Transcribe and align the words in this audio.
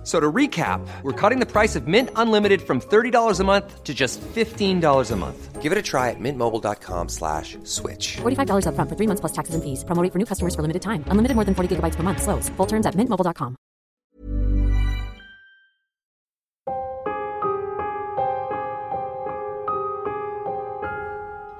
F- 0.00 0.06
So 0.06 0.18
to 0.18 0.32
recap, 0.32 0.80
we're 1.02 1.12
cutting 1.12 1.40
the 1.40 1.46
price 1.46 1.76
of 1.76 1.86
Mint 1.86 2.08
Unlimited 2.16 2.62
from 2.62 2.80
$30 2.80 3.38
a 3.38 3.44
month 3.44 3.84
to 3.84 3.92
just 3.92 4.18
$15 4.34 5.10
a 5.10 5.16
month. 5.16 5.60
Give 5.60 5.72
it 5.72 5.76
a 5.76 5.82
try 5.82 6.08
at 6.08 6.16
mintmobile.com 6.18 7.10
slash 7.10 7.58
switch. 7.64 8.16
$45 8.22 8.64
upfront 8.64 8.88
for 8.88 8.96
three 8.96 9.06
months 9.06 9.20
plus 9.20 9.32
taxes 9.32 9.54
and 9.54 9.62
fees. 9.62 9.84
Promo 9.84 10.02
rate 10.02 10.10
for 10.10 10.18
new 10.18 10.24
customers 10.24 10.54
for 10.54 10.62
limited 10.62 10.80
time. 10.80 11.04
Unlimited 11.08 11.34
more 11.34 11.44
than 11.44 11.54
40 11.54 11.76
gigabytes 11.76 11.96
per 11.96 12.02
month. 12.02 12.22
Slows. 12.22 12.48
Full 12.56 12.66
terms 12.66 12.86
at 12.86 12.94
mintmobile.com. 12.94 13.56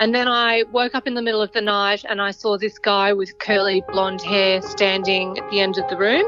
And 0.00 0.14
then 0.14 0.28
I 0.28 0.64
woke 0.72 0.94
up 0.94 1.06
in 1.06 1.12
the 1.12 1.20
middle 1.20 1.42
of 1.42 1.52
the 1.52 1.60
night 1.60 2.04
and 2.08 2.22
I 2.22 2.30
saw 2.30 2.56
this 2.56 2.78
guy 2.78 3.12
with 3.12 3.38
curly 3.38 3.82
blonde 3.92 4.22
hair 4.22 4.62
standing 4.62 5.36
at 5.38 5.50
the 5.50 5.60
end 5.60 5.76
of 5.76 5.86
the 5.90 5.96
room. 5.98 6.24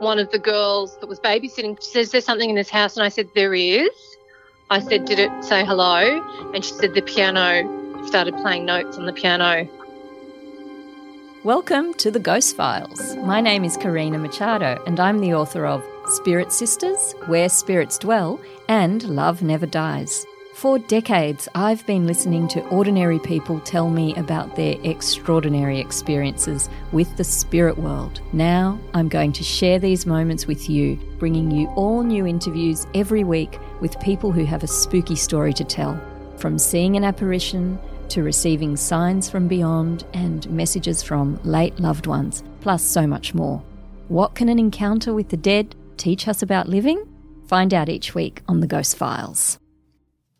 One 0.00 0.20
of 0.20 0.30
the 0.30 0.38
girls 0.38 0.96
that 0.98 1.08
was 1.08 1.18
babysitting 1.18 1.82
says, 1.82 2.12
There's 2.12 2.24
something 2.24 2.48
in 2.48 2.54
this 2.54 2.70
house. 2.70 2.96
And 2.96 3.04
I 3.04 3.08
said, 3.08 3.28
There 3.34 3.52
is. 3.52 3.90
I 4.70 4.78
said, 4.78 5.06
Did 5.06 5.18
it 5.18 5.44
say 5.44 5.64
hello? 5.64 6.22
And 6.54 6.64
she 6.64 6.72
said, 6.72 6.94
The 6.94 7.02
piano 7.02 8.06
started 8.06 8.36
playing 8.36 8.64
notes 8.64 8.96
on 8.96 9.06
the 9.06 9.12
piano. 9.12 9.68
Welcome 11.42 11.94
to 11.94 12.12
the 12.12 12.20
Ghost 12.20 12.56
Files. 12.56 13.16
My 13.16 13.40
name 13.40 13.64
is 13.64 13.76
Karina 13.76 14.18
Machado, 14.18 14.80
and 14.86 15.00
I'm 15.00 15.18
the 15.18 15.34
author 15.34 15.66
of 15.66 15.84
Spirit 16.14 16.52
Sisters, 16.52 17.16
Where 17.26 17.48
Spirits 17.48 17.98
Dwell, 17.98 18.38
and 18.68 19.02
Love 19.02 19.42
Never 19.42 19.66
Dies. 19.66 20.24
For 20.58 20.80
decades, 20.80 21.48
I've 21.54 21.86
been 21.86 22.08
listening 22.08 22.48
to 22.48 22.68
ordinary 22.70 23.20
people 23.20 23.60
tell 23.60 23.88
me 23.88 24.12
about 24.16 24.56
their 24.56 24.74
extraordinary 24.82 25.78
experiences 25.78 26.68
with 26.90 27.16
the 27.16 27.22
spirit 27.22 27.78
world. 27.78 28.20
Now, 28.32 28.76
I'm 28.92 29.08
going 29.08 29.30
to 29.34 29.44
share 29.44 29.78
these 29.78 30.04
moments 30.04 30.48
with 30.48 30.68
you, 30.68 30.96
bringing 31.20 31.52
you 31.52 31.68
all 31.76 32.02
new 32.02 32.26
interviews 32.26 32.88
every 32.92 33.22
week 33.22 33.60
with 33.80 34.00
people 34.00 34.32
who 34.32 34.44
have 34.46 34.64
a 34.64 34.66
spooky 34.66 35.14
story 35.14 35.52
to 35.52 35.62
tell. 35.62 35.96
From 36.38 36.58
seeing 36.58 36.96
an 36.96 37.04
apparition 37.04 37.78
to 38.08 38.24
receiving 38.24 38.76
signs 38.76 39.30
from 39.30 39.46
beyond 39.46 40.06
and 40.12 40.50
messages 40.50 41.04
from 41.04 41.38
late 41.44 41.78
loved 41.78 42.08
ones, 42.08 42.42
plus 42.62 42.82
so 42.82 43.06
much 43.06 43.32
more. 43.32 43.62
What 44.08 44.34
can 44.34 44.48
an 44.48 44.58
encounter 44.58 45.14
with 45.14 45.28
the 45.28 45.36
dead 45.36 45.76
teach 45.96 46.26
us 46.26 46.42
about 46.42 46.68
living? 46.68 47.04
Find 47.46 47.72
out 47.72 47.88
each 47.88 48.16
week 48.16 48.42
on 48.48 48.58
The 48.58 48.66
Ghost 48.66 48.96
Files. 48.96 49.60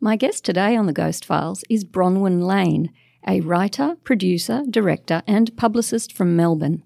My 0.01 0.15
guest 0.15 0.45
today 0.45 0.77
on 0.77 0.87
The 0.87 0.93
Ghost 0.93 1.25
Files 1.25 1.65
is 1.69 1.85
Bronwen 1.85 2.41
Lane, 2.47 2.93
a 3.27 3.41
writer, 3.41 3.97
producer, 4.05 4.63
director, 4.71 5.25
and 5.27 5.57
publicist 5.57 6.13
from 6.13 6.37
Melbourne. 6.37 6.85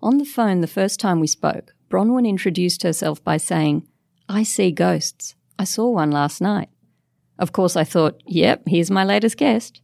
On 0.00 0.18
the 0.18 0.24
phone 0.24 0.60
the 0.60 0.68
first 0.68 1.00
time 1.00 1.18
we 1.18 1.26
spoke, 1.26 1.74
Bronwen 1.90 2.28
introduced 2.28 2.84
herself 2.84 3.22
by 3.24 3.38
saying, 3.38 3.88
I 4.28 4.44
see 4.44 4.70
ghosts. 4.70 5.34
I 5.58 5.64
saw 5.64 5.90
one 5.90 6.12
last 6.12 6.40
night. 6.40 6.68
Of 7.40 7.50
course, 7.50 7.74
I 7.74 7.82
thought, 7.82 8.22
yep, 8.24 8.62
here's 8.68 8.88
my 8.88 9.02
latest 9.02 9.36
guest. 9.36 9.80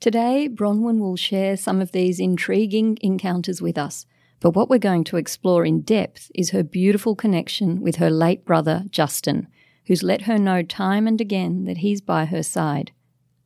Today, 0.00 0.48
Bronwen 0.50 1.00
will 1.00 1.16
share 1.16 1.54
some 1.54 1.82
of 1.82 1.92
these 1.92 2.18
intriguing 2.18 2.96
encounters 3.02 3.60
with 3.60 3.76
us, 3.76 4.06
but 4.40 4.56
what 4.56 4.70
we're 4.70 4.78
going 4.78 5.04
to 5.04 5.18
explore 5.18 5.66
in 5.66 5.82
depth 5.82 6.30
is 6.34 6.48
her 6.50 6.62
beautiful 6.62 7.14
connection 7.14 7.82
with 7.82 7.96
her 7.96 8.08
late 8.08 8.46
brother, 8.46 8.84
Justin, 8.88 9.48
who's 9.86 10.02
let 10.02 10.22
her 10.22 10.38
know 10.38 10.62
time 10.62 11.06
and 11.06 11.20
again 11.20 11.64
that 11.64 11.78
he's 11.78 12.00
by 12.00 12.24
her 12.26 12.42
side. 12.42 12.92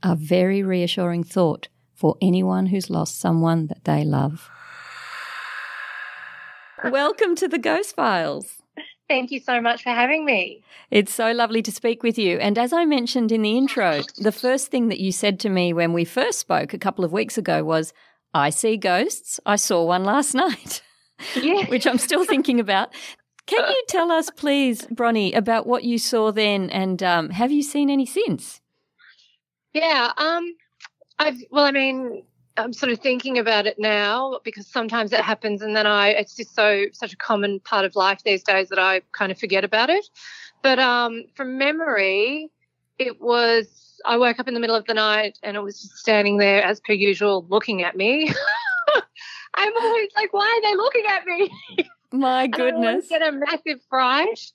A 0.02 0.14
very 0.16 0.62
reassuring 0.62 1.24
thought 1.24 1.68
for 1.94 2.16
anyone 2.22 2.66
who's 2.66 2.88
lost 2.90 3.20
someone 3.20 3.66
that 3.66 3.84
they 3.84 4.04
love. 4.04 4.48
Welcome 6.84 7.36
to 7.36 7.48
the 7.48 7.58
Ghost 7.58 7.94
Files. 7.94 8.62
Thank 9.08 9.30
you 9.32 9.40
so 9.40 9.60
much 9.60 9.82
for 9.82 9.90
having 9.90 10.24
me. 10.24 10.62
It's 10.90 11.12
so 11.12 11.32
lovely 11.32 11.62
to 11.62 11.72
speak 11.72 12.02
with 12.02 12.16
you. 12.16 12.38
And 12.38 12.56
as 12.56 12.72
I 12.72 12.84
mentioned 12.84 13.32
in 13.32 13.42
the 13.42 13.58
intro, 13.58 14.02
the 14.18 14.32
first 14.32 14.70
thing 14.70 14.88
that 14.88 15.00
you 15.00 15.12
said 15.12 15.38
to 15.40 15.50
me 15.50 15.72
when 15.72 15.92
we 15.92 16.04
first 16.04 16.38
spoke 16.38 16.72
a 16.72 16.78
couple 16.78 17.04
of 17.04 17.12
weeks 17.12 17.36
ago 17.36 17.62
was, 17.64 17.92
I 18.32 18.50
see 18.50 18.76
ghosts. 18.76 19.40
I 19.44 19.56
saw 19.56 19.84
one 19.84 20.04
last 20.04 20.34
night, 20.36 20.80
Yeah. 21.34 21.66
which 21.66 21.86
I'm 21.86 21.98
still 21.98 22.24
thinking 22.24 22.60
about. 22.60 22.94
Can 23.50 23.68
you 23.68 23.82
tell 23.88 24.12
us, 24.12 24.30
please, 24.30 24.86
Bronnie, 24.86 25.34
about 25.34 25.66
what 25.66 25.82
you 25.82 25.98
saw 25.98 26.30
then 26.30 26.70
and 26.70 27.02
um, 27.02 27.30
have 27.30 27.50
you 27.50 27.64
seen 27.64 27.90
any 27.90 28.06
since? 28.06 28.60
Yeah. 29.72 30.12
Um, 30.16 30.54
I've, 31.18 31.36
well, 31.50 31.64
I 31.64 31.72
mean, 31.72 32.22
I'm 32.56 32.72
sort 32.72 32.92
of 32.92 33.00
thinking 33.00 33.38
about 33.38 33.66
it 33.66 33.76
now 33.76 34.38
because 34.44 34.68
sometimes 34.68 35.12
it 35.12 35.20
happens 35.20 35.62
and 35.62 35.74
then 35.74 35.86
I, 35.86 36.10
it's 36.10 36.36
just 36.36 36.54
so, 36.54 36.84
such 36.92 37.12
a 37.12 37.16
common 37.16 37.58
part 37.60 37.84
of 37.84 37.96
life 37.96 38.22
these 38.24 38.44
days 38.44 38.68
that 38.68 38.78
I 38.78 39.02
kind 39.12 39.32
of 39.32 39.38
forget 39.38 39.64
about 39.64 39.90
it. 39.90 40.08
But 40.62 40.78
um, 40.78 41.24
from 41.34 41.58
memory, 41.58 42.50
it 42.98 43.20
was, 43.20 44.00
I 44.04 44.16
woke 44.16 44.38
up 44.38 44.46
in 44.46 44.54
the 44.54 44.60
middle 44.60 44.76
of 44.76 44.84
the 44.86 44.94
night 44.94 45.38
and 45.42 45.56
it 45.56 45.60
was 45.60 45.80
just 45.80 45.96
standing 45.96 46.36
there 46.36 46.62
as 46.62 46.78
per 46.78 46.92
usual 46.92 47.44
looking 47.48 47.82
at 47.82 47.96
me. 47.96 48.30
I'm 49.54 49.76
always 49.76 50.10
like, 50.14 50.32
why 50.32 50.46
are 50.46 50.70
they 50.70 50.76
looking 50.76 51.04
at 51.08 51.26
me? 51.26 51.88
My 52.12 52.46
goodness. 52.46 53.08
get 53.08 53.22
a 53.22 53.32
massive 53.32 53.80
fright. 53.88 54.52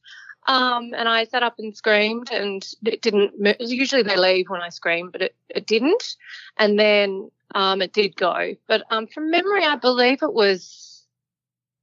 Um, 0.48 0.94
and 0.96 1.10
I 1.10 1.24
sat 1.24 1.42
up 1.42 1.56
and 1.58 1.76
screamed, 1.76 2.30
and 2.32 2.64
it 2.86 3.02
didn't. 3.02 3.34
Usually 3.60 4.04
they 4.04 4.16
leave 4.18 4.50
when 4.50 4.62
I 4.62 4.70
scream, 4.70 5.10
but 5.10 5.22
it, 5.22 5.36
it 5.50 5.66
didn't. 5.66 6.16
And 6.58 6.78
then 6.78 7.32
um, 7.56 7.82
it 7.82 7.94
did 7.94 8.16
go. 8.16 8.56
But 8.68 8.84
um, 8.92 9.08
from 9.08 9.32
memory, 9.32 9.64
I 9.64 9.76
believe 9.76 10.22
it 10.22 10.34
was 10.34 11.04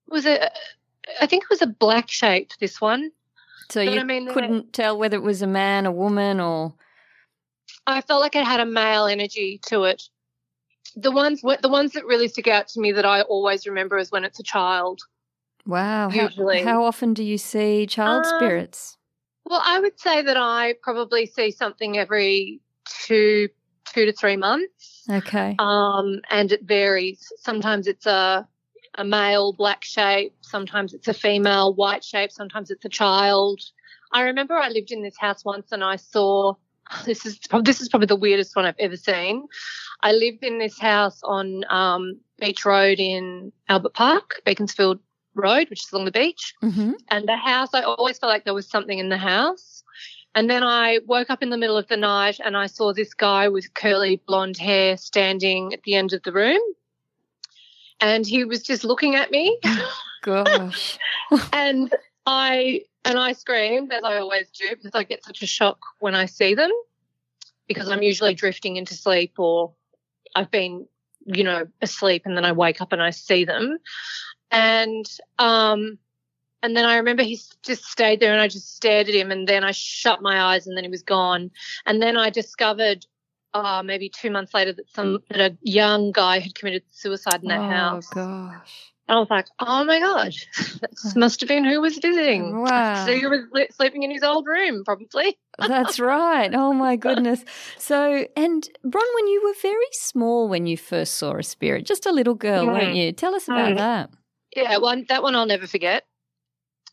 was 0.06 0.26
a. 0.26 0.50
I 1.20 1.26
think 1.26 1.44
it 1.44 1.50
was 1.50 1.62
a 1.62 1.66
black 1.66 2.08
shape. 2.08 2.52
This 2.60 2.80
one. 2.80 3.10
So 3.70 3.84
But 3.84 3.94
you 3.94 4.00
I 4.00 4.04
mean, 4.04 4.32
couldn't 4.32 4.72
tell 4.72 4.96
whether 4.96 5.16
it 5.16 5.22
was 5.22 5.42
a 5.42 5.46
man, 5.46 5.86
a 5.86 5.92
woman, 5.92 6.38
or. 6.40 6.74
I 7.86 8.00
felt 8.00 8.20
like 8.20 8.36
it 8.36 8.44
had 8.44 8.60
a 8.60 8.66
male 8.66 9.06
energy 9.06 9.58
to 9.66 9.84
it. 9.84 10.04
The 10.94 11.10
ones, 11.10 11.40
the 11.40 11.68
ones 11.68 11.92
that 11.94 12.04
really 12.04 12.28
stick 12.28 12.46
out 12.46 12.68
to 12.68 12.80
me 12.80 12.92
that 12.92 13.06
I 13.06 13.22
always 13.22 13.66
remember 13.66 13.98
is 13.98 14.12
when 14.12 14.24
it's 14.24 14.38
a 14.38 14.44
child. 14.44 15.00
Wow. 15.66 16.10
How, 16.10 16.22
Usually. 16.22 16.62
how 16.62 16.84
often 16.84 17.14
do 17.14 17.22
you 17.22 17.38
see 17.38 17.86
child 17.86 18.24
Um, 18.26 18.36
spirits? 18.36 18.96
Well, 19.44 19.62
I 19.64 19.80
would 19.80 19.98
say 19.98 20.22
that 20.22 20.36
I 20.36 20.74
probably 20.82 21.26
see 21.26 21.50
something 21.50 21.98
every 21.98 22.60
two, 23.06 23.48
two 23.92 24.06
to 24.06 24.12
three 24.12 24.36
months. 24.36 25.04
Okay. 25.10 25.56
Um, 25.58 26.20
and 26.30 26.52
it 26.52 26.62
varies. 26.64 27.32
Sometimes 27.38 27.86
it's 27.86 28.06
a 28.06 28.46
a 28.96 29.04
male 29.04 29.54
black 29.54 29.82
shape. 29.84 30.34
Sometimes 30.42 30.92
it's 30.92 31.08
a 31.08 31.14
female 31.14 31.72
white 31.74 32.04
shape. 32.04 32.30
Sometimes 32.30 32.70
it's 32.70 32.84
a 32.84 32.90
child. 32.90 33.60
I 34.12 34.22
remember 34.22 34.54
I 34.54 34.68
lived 34.68 34.92
in 34.92 35.02
this 35.02 35.16
house 35.18 35.44
once 35.46 35.72
and 35.72 35.82
I 35.82 35.96
saw 35.96 36.54
this 37.06 37.24
is 37.24 37.40
this 37.62 37.80
is 37.80 37.88
probably 37.88 38.06
the 38.06 38.16
weirdest 38.16 38.54
one 38.54 38.66
I've 38.66 38.74
ever 38.78 38.96
seen. 38.96 39.46
I 40.02 40.12
lived 40.12 40.44
in 40.44 40.58
this 40.58 40.78
house 40.78 41.20
on 41.22 41.64
um, 41.70 42.20
Beach 42.38 42.64
Road 42.64 42.98
in 42.98 43.52
Albert 43.68 43.94
Park, 43.94 44.42
Beaconsfield 44.44 44.98
Road, 45.34 45.70
which 45.70 45.84
is 45.84 45.92
along 45.92 46.04
the 46.04 46.12
beach. 46.12 46.54
Hmm 46.60 46.92
and 47.12 47.28
the 47.28 47.36
house 47.36 47.70
i 47.74 47.82
always 47.82 48.18
felt 48.18 48.32
like 48.32 48.44
there 48.44 48.54
was 48.54 48.68
something 48.68 48.98
in 48.98 49.10
the 49.10 49.18
house. 49.18 49.84
And 50.34 50.48
then 50.48 50.62
i 50.62 50.98
woke 51.06 51.30
up 51.30 51.42
in 51.42 51.50
the 51.50 51.58
middle 51.58 51.76
of 51.76 51.88
the 51.88 51.96
night 51.96 52.40
and 52.44 52.56
i 52.56 52.66
saw 52.66 52.92
this 52.92 53.14
guy 53.14 53.48
with 53.48 53.74
curly 53.74 54.20
blonde 54.26 54.56
hair 54.56 54.96
standing 54.96 55.72
at 55.74 55.82
the 55.82 55.94
end 55.94 56.12
of 56.12 56.22
the 56.22 56.32
room. 56.32 56.60
And 58.00 58.26
he 58.26 58.44
was 58.44 58.62
just 58.62 58.82
looking 58.82 59.14
at 59.14 59.30
me. 59.30 59.60
Gosh. 60.22 60.98
and 61.52 61.94
i 62.26 62.80
and 63.04 63.18
i 63.18 63.32
screamed 63.32 63.92
as 63.92 64.02
i 64.04 64.16
always 64.18 64.48
do 64.50 64.70
because 64.70 64.92
i 64.94 65.02
get 65.02 65.24
such 65.24 65.42
a 65.42 65.46
shock 65.46 65.78
when 65.98 66.14
i 66.14 66.26
see 66.26 66.54
them 66.54 66.70
because 67.66 67.88
i'm 67.88 68.02
usually 68.02 68.32
drifting 68.32 68.76
into 68.76 68.94
sleep 68.94 69.34
or 69.38 69.72
i've 70.36 70.50
been 70.50 70.86
you 71.24 71.42
know 71.42 71.66
asleep 71.80 72.22
and 72.24 72.36
then 72.36 72.44
i 72.44 72.52
wake 72.52 72.80
up 72.80 72.92
and 72.92 73.02
i 73.02 73.10
see 73.10 73.44
them 73.44 73.78
and 74.52 75.06
um 75.38 75.98
and 76.62 76.76
then 76.76 76.84
I 76.84 76.96
remember 76.96 77.24
he 77.24 77.40
just 77.62 77.84
stayed 77.84 78.20
there 78.20 78.32
and 78.32 78.40
I 78.40 78.46
just 78.46 78.76
stared 78.76 79.08
at 79.08 79.14
him 79.14 79.32
and 79.32 79.48
then 79.48 79.64
I 79.64 79.72
shut 79.72 80.22
my 80.22 80.40
eyes 80.40 80.66
and 80.66 80.76
then 80.76 80.84
he 80.84 80.90
was 80.90 81.02
gone. 81.02 81.50
And 81.86 82.00
then 82.00 82.16
I 82.16 82.30
discovered 82.30 83.04
uh, 83.52 83.82
maybe 83.84 84.08
two 84.08 84.30
months 84.30 84.54
later 84.54 84.72
that 84.72 84.88
some 84.94 85.18
that 85.30 85.40
a 85.40 85.56
young 85.62 86.12
guy 86.12 86.38
had 86.38 86.54
committed 86.54 86.84
suicide 86.90 87.42
in 87.42 87.48
that 87.48 87.60
oh, 87.60 87.68
house. 87.68 88.08
Oh 88.12 88.14
gosh. 88.14 88.92
And 89.08 89.16
I 89.16 89.20
was 89.20 89.30
like, 89.30 89.46
oh 89.58 89.84
my 89.84 89.98
God, 89.98 90.32
that 90.80 91.16
must 91.16 91.40
have 91.40 91.48
been 91.48 91.64
who 91.64 91.80
was 91.80 91.98
visiting. 91.98 92.62
Wow. 92.62 93.04
So 93.04 93.12
he 93.12 93.26
was 93.26 93.40
sleeping 93.72 94.04
in 94.04 94.12
his 94.12 94.22
old 94.22 94.46
room, 94.46 94.84
probably. 94.84 95.36
That's 95.58 95.98
right. 95.98 96.54
Oh 96.54 96.72
my 96.72 96.94
goodness. 96.94 97.44
So, 97.76 98.26
and 98.36 98.68
Bronwen, 98.86 99.26
you 99.28 99.42
were 99.44 99.54
very 99.60 99.90
small 99.92 100.48
when 100.48 100.66
you 100.66 100.76
first 100.76 101.14
saw 101.14 101.36
a 101.36 101.42
spirit, 101.42 101.84
just 101.84 102.06
a 102.06 102.12
little 102.12 102.34
girl, 102.34 102.66
weren't 102.66 102.94
Mm. 102.94 103.06
you? 103.06 103.12
Tell 103.12 103.34
us 103.34 103.48
about 103.48 103.72
Mm. 103.72 103.76
that. 103.76 104.10
Yeah, 104.54 104.76
one 104.78 105.06
that 105.08 105.22
one 105.22 105.34
I'll 105.34 105.46
never 105.46 105.66
forget. 105.66 106.04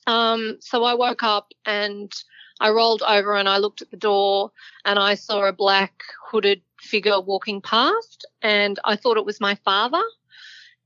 Um, 0.07 0.57
so 0.59 0.83
I 0.83 0.93
woke 0.93 1.23
up 1.23 1.51
and 1.65 2.11
I 2.59 2.69
rolled 2.71 3.03
over 3.03 3.35
and 3.35 3.47
I 3.47 3.57
looked 3.57 3.81
at 3.81 3.91
the 3.91 3.97
door 3.97 4.51
and 4.85 4.97
I 4.97 5.15
saw 5.15 5.45
a 5.45 5.53
black 5.53 6.03
hooded 6.29 6.61
figure 6.79 7.19
walking 7.19 7.61
past 7.61 8.25
and 8.41 8.79
I 8.83 8.95
thought 8.95 9.17
it 9.17 9.25
was 9.25 9.39
my 9.39 9.55
father. 9.55 10.03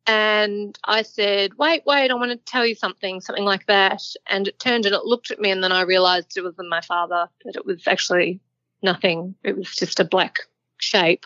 And 0.05 0.77
I 0.83 1.03
said, 1.03 1.53
wait, 1.57 1.83
wait, 1.85 2.11
I 2.11 2.15
want 2.15 2.31
to 2.31 2.37
tell 2.37 2.65
you 2.65 2.75
something, 2.75 3.21
something 3.21 3.45
like 3.45 3.67
that. 3.67 4.01
And 4.27 4.49
it 4.49 4.59
turned 4.59 4.85
and 4.85 4.93
it 4.93 5.05
looked 5.05 5.31
at 5.31 5.39
me 5.39 5.49
and 5.49 5.63
then 5.63 5.71
I 5.71 5.81
realized 5.81 6.35
it 6.35 6.43
wasn't 6.43 6.69
my 6.69 6.81
father, 6.81 7.29
that 7.45 7.55
it 7.55 7.65
was 7.65 7.87
actually 7.87 8.41
nothing. 8.81 9.35
It 9.43 9.57
was 9.57 9.73
just 9.73 10.01
a 10.01 10.05
black 10.05 10.39
shape. 10.83 11.25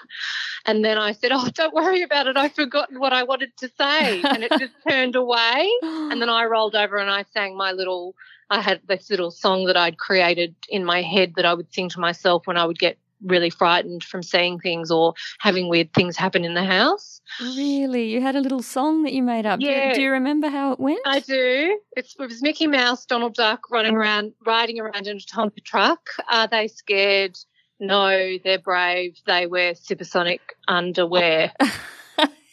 And 0.65 0.83
then 0.85 0.97
I 0.97 1.11
said, 1.11 1.31
Oh, 1.33 1.47
don't 1.53 1.73
worry 1.73 2.01
about 2.03 2.27
it. 2.27 2.37
I've 2.37 2.53
forgotten 2.53 2.99
what 2.99 3.13
I 3.13 3.23
wanted 3.23 3.55
to 3.57 3.69
say. 3.77 4.21
And 4.21 4.43
it 4.43 4.51
just 4.59 4.73
turned 4.89 5.15
away. 5.15 5.69
And 5.83 6.21
then 6.21 6.29
I 6.29 6.45
rolled 6.45 6.75
over 6.75 6.97
and 6.97 7.09
I 7.09 7.25
sang 7.33 7.57
my 7.57 7.71
little, 7.71 8.15
I 8.49 8.61
had 8.61 8.81
this 8.87 9.09
little 9.09 9.31
song 9.31 9.65
that 9.65 9.77
I'd 9.77 9.97
created 9.97 10.55
in 10.69 10.85
my 10.85 11.01
head 11.01 11.33
that 11.35 11.45
I 11.45 11.53
would 11.53 11.73
sing 11.73 11.89
to 11.89 11.99
myself 11.99 12.47
when 12.47 12.57
I 12.57 12.65
would 12.65 12.79
get 12.79 12.97
really 13.23 13.49
frightened 13.49 14.03
from 14.03 14.21
seeing 14.21 14.59
things 14.59 14.91
or 14.91 15.11
having 15.39 15.69
weird 15.69 15.91
things 15.93 16.15
happen 16.15 16.45
in 16.45 16.53
the 16.53 16.63
house. 16.63 17.19
Really? 17.41 18.05
You 18.09 18.21
had 18.21 18.35
a 18.35 18.39
little 18.41 18.61
song 18.61 19.01
that 19.03 19.11
you 19.13 19.23
made 19.23 19.43
up. 19.47 19.59
Do 19.59 19.65
you- 19.65 19.71
Yeah. 19.71 19.93
Do, 19.95 20.01
you 20.03 20.11
remember 20.11 20.49
how 20.49 20.71
it 20.73 20.79
went? 20.79 20.99
I 21.03 21.19
do. 21.21 21.79
It's, 21.95 22.15
it 22.19 22.21
was 22.23 22.43
Mickey 22.43 22.67
Mouse, 22.67 23.07
Donald 23.07 23.33
Duck 23.33 23.71
running 23.71 23.95
around, 23.95 24.33
riding 24.45 24.79
around 24.79 25.07
in 25.07 25.17
a 25.17 25.19
Tonka 25.19 25.63
truck. 25.63 26.09
Are 26.29 26.47
they 26.47 26.67
scared? 26.67 27.39
No, 27.79 28.37
they're 28.43 28.59
brave. 28.59 29.17
They 29.25 29.45
wear 29.47 29.75
supersonic 29.75 30.41
underwear. 30.67 31.53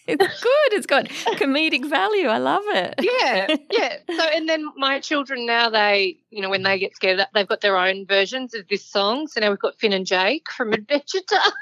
It's 0.06 0.40
good. 0.42 0.72
It's 0.72 0.86
got 0.86 1.06
comedic 1.06 1.88
value. 1.88 2.28
I 2.28 2.38
love 2.38 2.62
it. 2.66 2.94
yeah, 3.00 3.56
yeah. 3.70 3.96
So, 4.10 4.22
and 4.34 4.48
then 4.48 4.70
my 4.76 5.00
children 5.00 5.46
now, 5.46 5.70
they, 5.70 6.18
you 6.30 6.42
know, 6.42 6.50
when 6.50 6.62
they 6.62 6.78
get 6.78 6.94
scared, 6.94 7.20
they've 7.32 7.48
got 7.48 7.62
their 7.62 7.76
own 7.76 8.06
versions 8.06 8.54
of 8.54 8.68
this 8.68 8.84
song. 8.84 9.28
So 9.28 9.40
now 9.40 9.50
we've 9.50 9.58
got 9.58 9.78
Finn 9.78 9.92
and 9.92 10.06
Jake 10.06 10.50
from 10.50 10.72
Adventure 10.72 11.20
Time. 11.20 11.52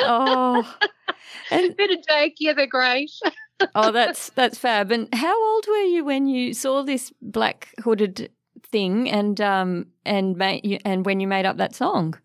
Oh, 0.00 0.76
and 1.50 1.76
Finn 1.76 1.90
and 1.92 2.04
Jake, 2.08 2.36
yeah, 2.38 2.54
they're 2.54 2.66
great. 2.66 3.10
oh, 3.74 3.92
that's 3.92 4.30
that's 4.30 4.56
fab. 4.56 4.90
And 4.90 5.12
how 5.14 5.54
old 5.54 5.66
were 5.68 5.82
you 5.82 6.04
when 6.04 6.26
you 6.26 6.54
saw 6.54 6.82
this 6.82 7.12
black 7.20 7.74
hooded 7.84 8.30
thing 8.72 9.10
and 9.10 9.40
um 9.40 9.86
and 10.06 10.36
made 10.36 10.80
and 10.84 11.04
when 11.04 11.20
you 11.20 11.26
made 11.26 11.44
up 11.44 11.58
that 11.58 11.74
song? 11.74 12.18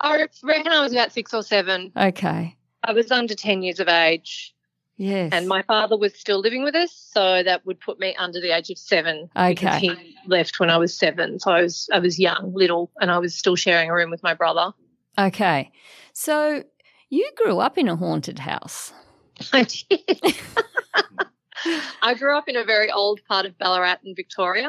I 0.00 0.26
reckon 0.42 0.72
I 0.72 0.82
was 0.82 0.92
about 0.92 1.12
six 1.12 1.32
or 1.32 1.42
seven. 1.42 1.92
Okay. 1.96 2.56
I 2.84 2.92
was 2.92 3.10
under 3.10 3.34
10 3.34 3.62
years 3.62 3.80
of 3.80 3.88
age. 3.88 4.54
Yes. 4.98 5.30
And 5.32 5.46
my 5.46 5.62
father 5.62 5.96
was 5.96 6.14
still 6.14 6.40
living 6.40 6.62
with 6.62 6.74
us, 6.74 6.90
so 7.12 7.42
that 7.42 7.66
would 7.66 7.78
put 7.80 7.98
me 7.98 8.14
under 8.18 8.40
the 8.40 8.56
age 8.56 8.70
of 8.70 8.78
seven. 8.78 9.28
Okay. 9.36 9.78
He 9.78 10.16
left 10.26 10.58
when 10.58 10.70
I 10.70 10.78
was 10.78 10.96
seven, 10.96 11.38
so 11.38 11.50
I 11.50 11.62
was 11.62 11.88
I 11.92 11.98
was 11.98 12.18
young, 12.18 12.54
little, 12.54 12.90
and 12.98 13.10
I 13.10 13.18
was 13.18 13.34
still 13.34 13.56
sharing 13.56 13.90
a 13.90 13.94
room 13.94 14.10
with 14.10 14.22
my 14.22 14.32
brother. 14.32 14.72
okay. 15.18 15.70
So 16.14 16.64
you 17.10 17.30
grew 17.36 17.58
up 17.58 17.76
in 17.76 17.88
a 17.88 17.96
haunted 17.96 18.38
house. 18.38 18.94
I 19.52 19.64
did. 19.64 20.34
I 22.02 22.14
grew 22.14 22.36
up 22.36 22.48
in 22.48 22.56
a 22.56 22.64
very 22.64 22.90
old 22.90 23.20
part 23.28 23.46
of 23.46 23.58
Ballarat 23.58 23.98
in 24.04 24.14
Victoria, 24.14 24.68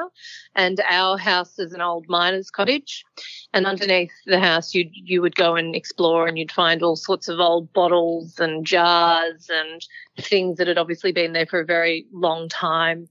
and 0.55 0.79
our 0.89 1.17
house 1.17 1.59
is 1.59 1.73
an 1.73 1.81
old 1.81 2.05
miner's 2.07 2.49
cottage. 2.49 3.03
And 3.53 3.65
underneath 3.65 4.11
the 4.25 4.39
house, 4.39 4.73
you 4.73 4.89
you 4.91 5.21
would 5.21 5.35
go 5.35 5.55
and 5.55 5.75
explore, 5.75 6.27
and 6.27 6.37
you'd 6.37 6.51
find 6.51 6.83
all 6.83 6.95
sorts 6.95 7.27
of 7.27 7.39
old 7.39 7.71
bottles 7.73 8.39
and 8.39 8.65
jars 8.65 9.49
and 9.49 9.85
things 10.19 10.57
that 10.57 10.67
had 10.67 10.77
obviously 10.77 11.11
been 11.11 11.33
there 11.33 11.45
for 11.45 11.59
a 11.59 11.65
very 11.65 12.05
long 12.11 12.49
time. 12.49 13.07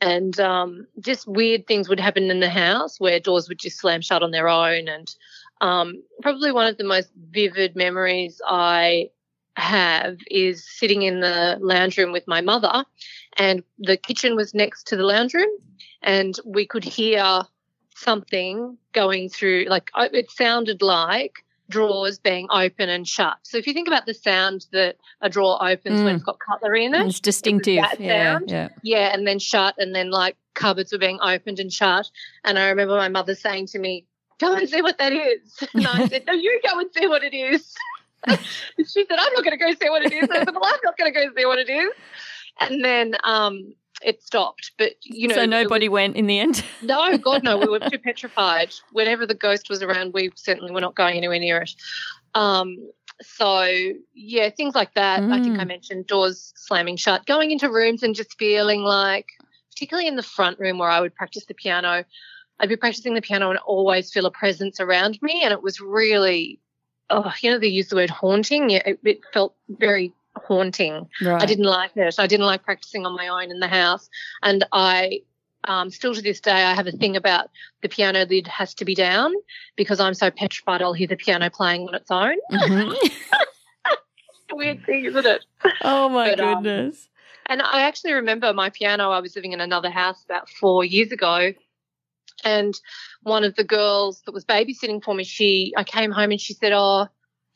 And 0.00 0.38
um, 0.38 0.86
just 1.00 1.26
weird 1.26 1.66
things 1.66 1.88
would 1.88 2.00
happen 2.00 2.30
in 2.30 2.40
the 2.40 2.50
house 2.50 3.00
where 3.00 3.18
doors 3.20 3.48
would 3.48 3.58
just 3.58 3.78
slam 3.78 4.02
shut 4.02 4.22
on 4.22 4.32
their 4.32 4.48
own. 4.48 4.86
And 4.88 5.14
um, 5.60 6.02
probably 6.20 6.52
one 6.52 6.66
of 6.66 6.76
the 6.76 6.84
most 6.84 7.10
vivid 7.30 7.74
memories 7.74 8.40
I 8.46 9.10
have 9.56 10.18
is 10.30 10.68
sitting 10.68 11.02
in 11.02 11.20
the 11.20 11.58
lounge 11.60 11.96
room 11.98 12.12
with 12.12 12.26
my 12.26 12.40
mother, 12.40 12.84
and 13.36 13.62
the 13.78 13.96
kitchen 13.96 14.36
was 14.36 14.54
next 14.54 14.86
to 14.88 14.96
the 14.96 15.04
lounge 15.04 15.34
room, 15.34 15.50
and 16.02 16.38
we 16.44 16.66
could 16.66 16.84
hear 16.84 17.42
something 17.96 18.76
going 18.92 19.28
through, 19.28 19.66
like 19.68 19.90
uh, 19.94 20.08
it 20.12 20.30
sounded 20.30 20.82
like 20.82 21.44
drawers 21.70 22.18
being 22.18 22.46
open 22.50 22.88
and 22.90 23.08
shut. 23.08 23.38
So 23.42 23.56
if 23.56 23.66
you 23.66 23.72
think 23.72 23.88
about 23.88 24.04
the 24.04 24.12
sound 24.14 24.66
that 24.72 24.96
a 25.22 25.30
drawer 25.30 25.56
opens 25.64 26.02
when 26.02 26.12
Mm. 26.12 26.16
it's 26.16 26.24
got 26.24 26.38
cutlery 26.38 26.84
in 26.84 26.94
it, 26.94 27.06
It's 27.06 27.20
distinctive. 27.20 27.84
Yeah. 27.98 28.32
sound? 28.34 28.50
Yeah. 28.50 28.68
yeah, 28.82 29.14
and 29.14 29.26
then 29.26 29.38
shut, 29.38 29.74
and 29.78 29.94
then 29.94 30.10
like 30.10 30.36
cupboards 30.54 30.92
were 30.92 30.98
being 30.98 31.18
opened 31.22 31.58
and 31.60 31.72
shut. 31.72 32.10
And 32.44 32.58
I 32.58 32.68
remember 32.68 32.96
my 32.96 33.08
mother 33.08 33.34
saying 33.34 33.68
to 33.68 33.78
me, 33.78 34.06
Go 34.40 34.52
and 34.52 34.68
see 34.68 34.82
what 34.82 34.98
that 34.98 35.12
is. 35.12 35.62
And 35.74 35.86
I 35.86 36.08
said, 36.08 36.24
No, 36.26 36.32
you 36.32 36.60
go 36.66 36.78
and 36.80 36.90
see 36.92 37.06
what 37.06 37.22
it 37.22 37.34
is. 37.34 37.72
she 38.78 38.84
said, 39.06 39.18
I'm 39.18 39.32
not 39.32 39.44
going 39.44 39.56
to 39.58 39.64
go 39.64 39.72
see 39.72 39.90
what 39.90 40.04
it 40.04 40.12
is. 40.12 40.28
I 40.30 40.38
said, 40.38 40.54
Well, 40.54 40.64
I'm 40.64 40.80
not 40.84 40.96
going 40.96 41.12
to 41.12 41.20
go 41.20 41.34
see 41.36 41.46
what 41.46 41.58
it 41.58 41.68
is. 41.68 41.92
And 42.60 42.84
then 42.84 43.16
um, 43.24 43.74
it 44.02 44.22
stopped. 44.22 44.72
But, 44.78 44.92
you 45.02 45.28
know, 45.28 45.34
so 45.34 45.46
nobody 45.46 45.88
went 45.88 46.16
in 46.16 46.26
the 46.26 46.38
end. 46.38 46.64
no, 46.82 47.16
God, 47.18 47.42
no, 47.42 47.58
we 47.58 47.66
were 47.66 47.80
too 47.80 47.98
petrified. 47.98 48.72
Whenever 48.92 49.26
the 49.26 49.34
ghost 49.34 49.68
was 49.68 49.82
around, 49.82 50.12
we 50.14 50.30
certainly 50.36 50.72
were 50.72 50.80
not 50.80 50.94
going 50.94 51.16
anywhere 51.16 51.38
near 51.38 51.58
it. 51.62 51.74
Um, 52.34 52.90
so 53.22 53.68
yeah, 54.14 54.50
things 54.50 54.74
like 54.74 54.94
that. 54.94 55.22
I 55.22 55.40
think 55.40 55.56
Mm. 55.56 55.60
I 55.60 55.64
mentioned 55.64 56.06
doors 56.06 56.52
slamming 56.56 56.96
shut, 56.96 57.26
going 57.26 57.50
into 57.52 57.70
rooms 57.70 58.02
and 58.02 58.14
just 58.14 58.36
feeling 58.38 58.82
like, 58.82 59.26
particularly 59.70 60.08
in 60.08 60.16
the 60.16 60.22
front 60.22 60.58
room 60.58 60.78
where 60.78 60.90
I 60.90 61.00
would 61.00 61.14
practice 61.14 61.44
the 61.46 61.54
piano, 61.54 62.04
I'd 62.60 62.68
be 62.68 62.76
practicing 62.76 63.14
the 63.14 63.22
piano 63.22 63.50
and 63.50 63.58
always 63.60 64.12
feel 64.12 64.26
a 64.26 64.30
presence 64.30 64.80
around 64.80 65.18
me, 65.22 65.42
and 65.42 65.52
it 65.52 65.62
was 65.62 65.80
really, 65.80 66.60
oh, 67.10 67.32
you 67.40 67.50
know, 67.50 67.58
they 67.58 67.68
use 67.68 67.88
the 67.88 67.96
word 67.96 68.10
haunting. 68.10 68.70
Yeah, 68.70 68.82
it, 68.86 68.98
it 69.04 69.20
felt 69.32 69.54
very 69.68 70.12
haunting. 70.36 71.06
Right. 71.22 71.42
I 71.42 71.46
didn't 71.46 71.64
like 71.66 71.92
it. 71.96 72.14
I 72.18 72.26
didn't 72.26 72.46
like 72.46 72.64
practicing 72.64 73.06
on 73.06 73.14
my 73.14 73.28
own 73.28 73.50
in 73.50 73.60
the 73.60 73.68
house. 73.68 74.08
And 74.42 74.64
I, 74.72 75.20
um, 75.64 75.90
still 75.90 76.14
to 76.14 76.20
this 76.22 76.40
day, 76.40 76.50
I 76.64 76.74
have 76.74 76.86
a 76.86 76.92
thing 76.92 77.16
about 77.16 77.50
the 77.82 77.88
piano 77.88 78.24
lid 78.28 78.46
has 78.48 78.74
to 78.74 78.84
be 78.84 78.94
down 78.94 79.32
because 79.76 80.00
I'm 80.00 80.14
so 80.14 80.30
petrified 80.30 80.82
I'll 80.82 80.92
hear 80.92 81.06
the 81.06 81.16
piano 81.16 81.48
playing 81.50 81.88
on 81.88 81.94
its 81.94 82.10
own. 82.10 82.36
Mhm. 82.52 82.94
Weird 84.52 84.84
thing, 84.84 85.04
isn't 85.06 85.26
it? 85.26 85.44
oh 85.82 86.08
my 86.08 86.30
But, 86.30 86.40
um, 86.40 86.62
goodness. 86.62 87.08
And 87.46 87.60
I 87.60 87.82
actually 87.82 88.12
remember 88.12 88.52
my 88.52 88.70
piano. 88.70 89.10
I 89.10 89.20
was 89.20 89.34
living 89.36 89.52
in 89.52 89.60
another 89.60 89.90
house 89.90 90.22
about 90.24 90.48
four 90.48 90.84
years 90.84 91.12
ago, 91.12 91.52
and 92.42 92.78
one 93.22 93.44
of 93.44 93.54
the 93.54 93.64
girls 93.64 94.22
that 94.26 94.32
was 94.32 94.44
babysitting 94.44 95.02
for 95.02 95.14
me, 95.14 95.24
she, 95.24 95.72
I 95.76 95.84
came 95.84 96.10
home 96.10 96.30
and 96.30 96.40
she 96.40 96.54
said, 96.54 96.72
"Oh, 96.74 97.08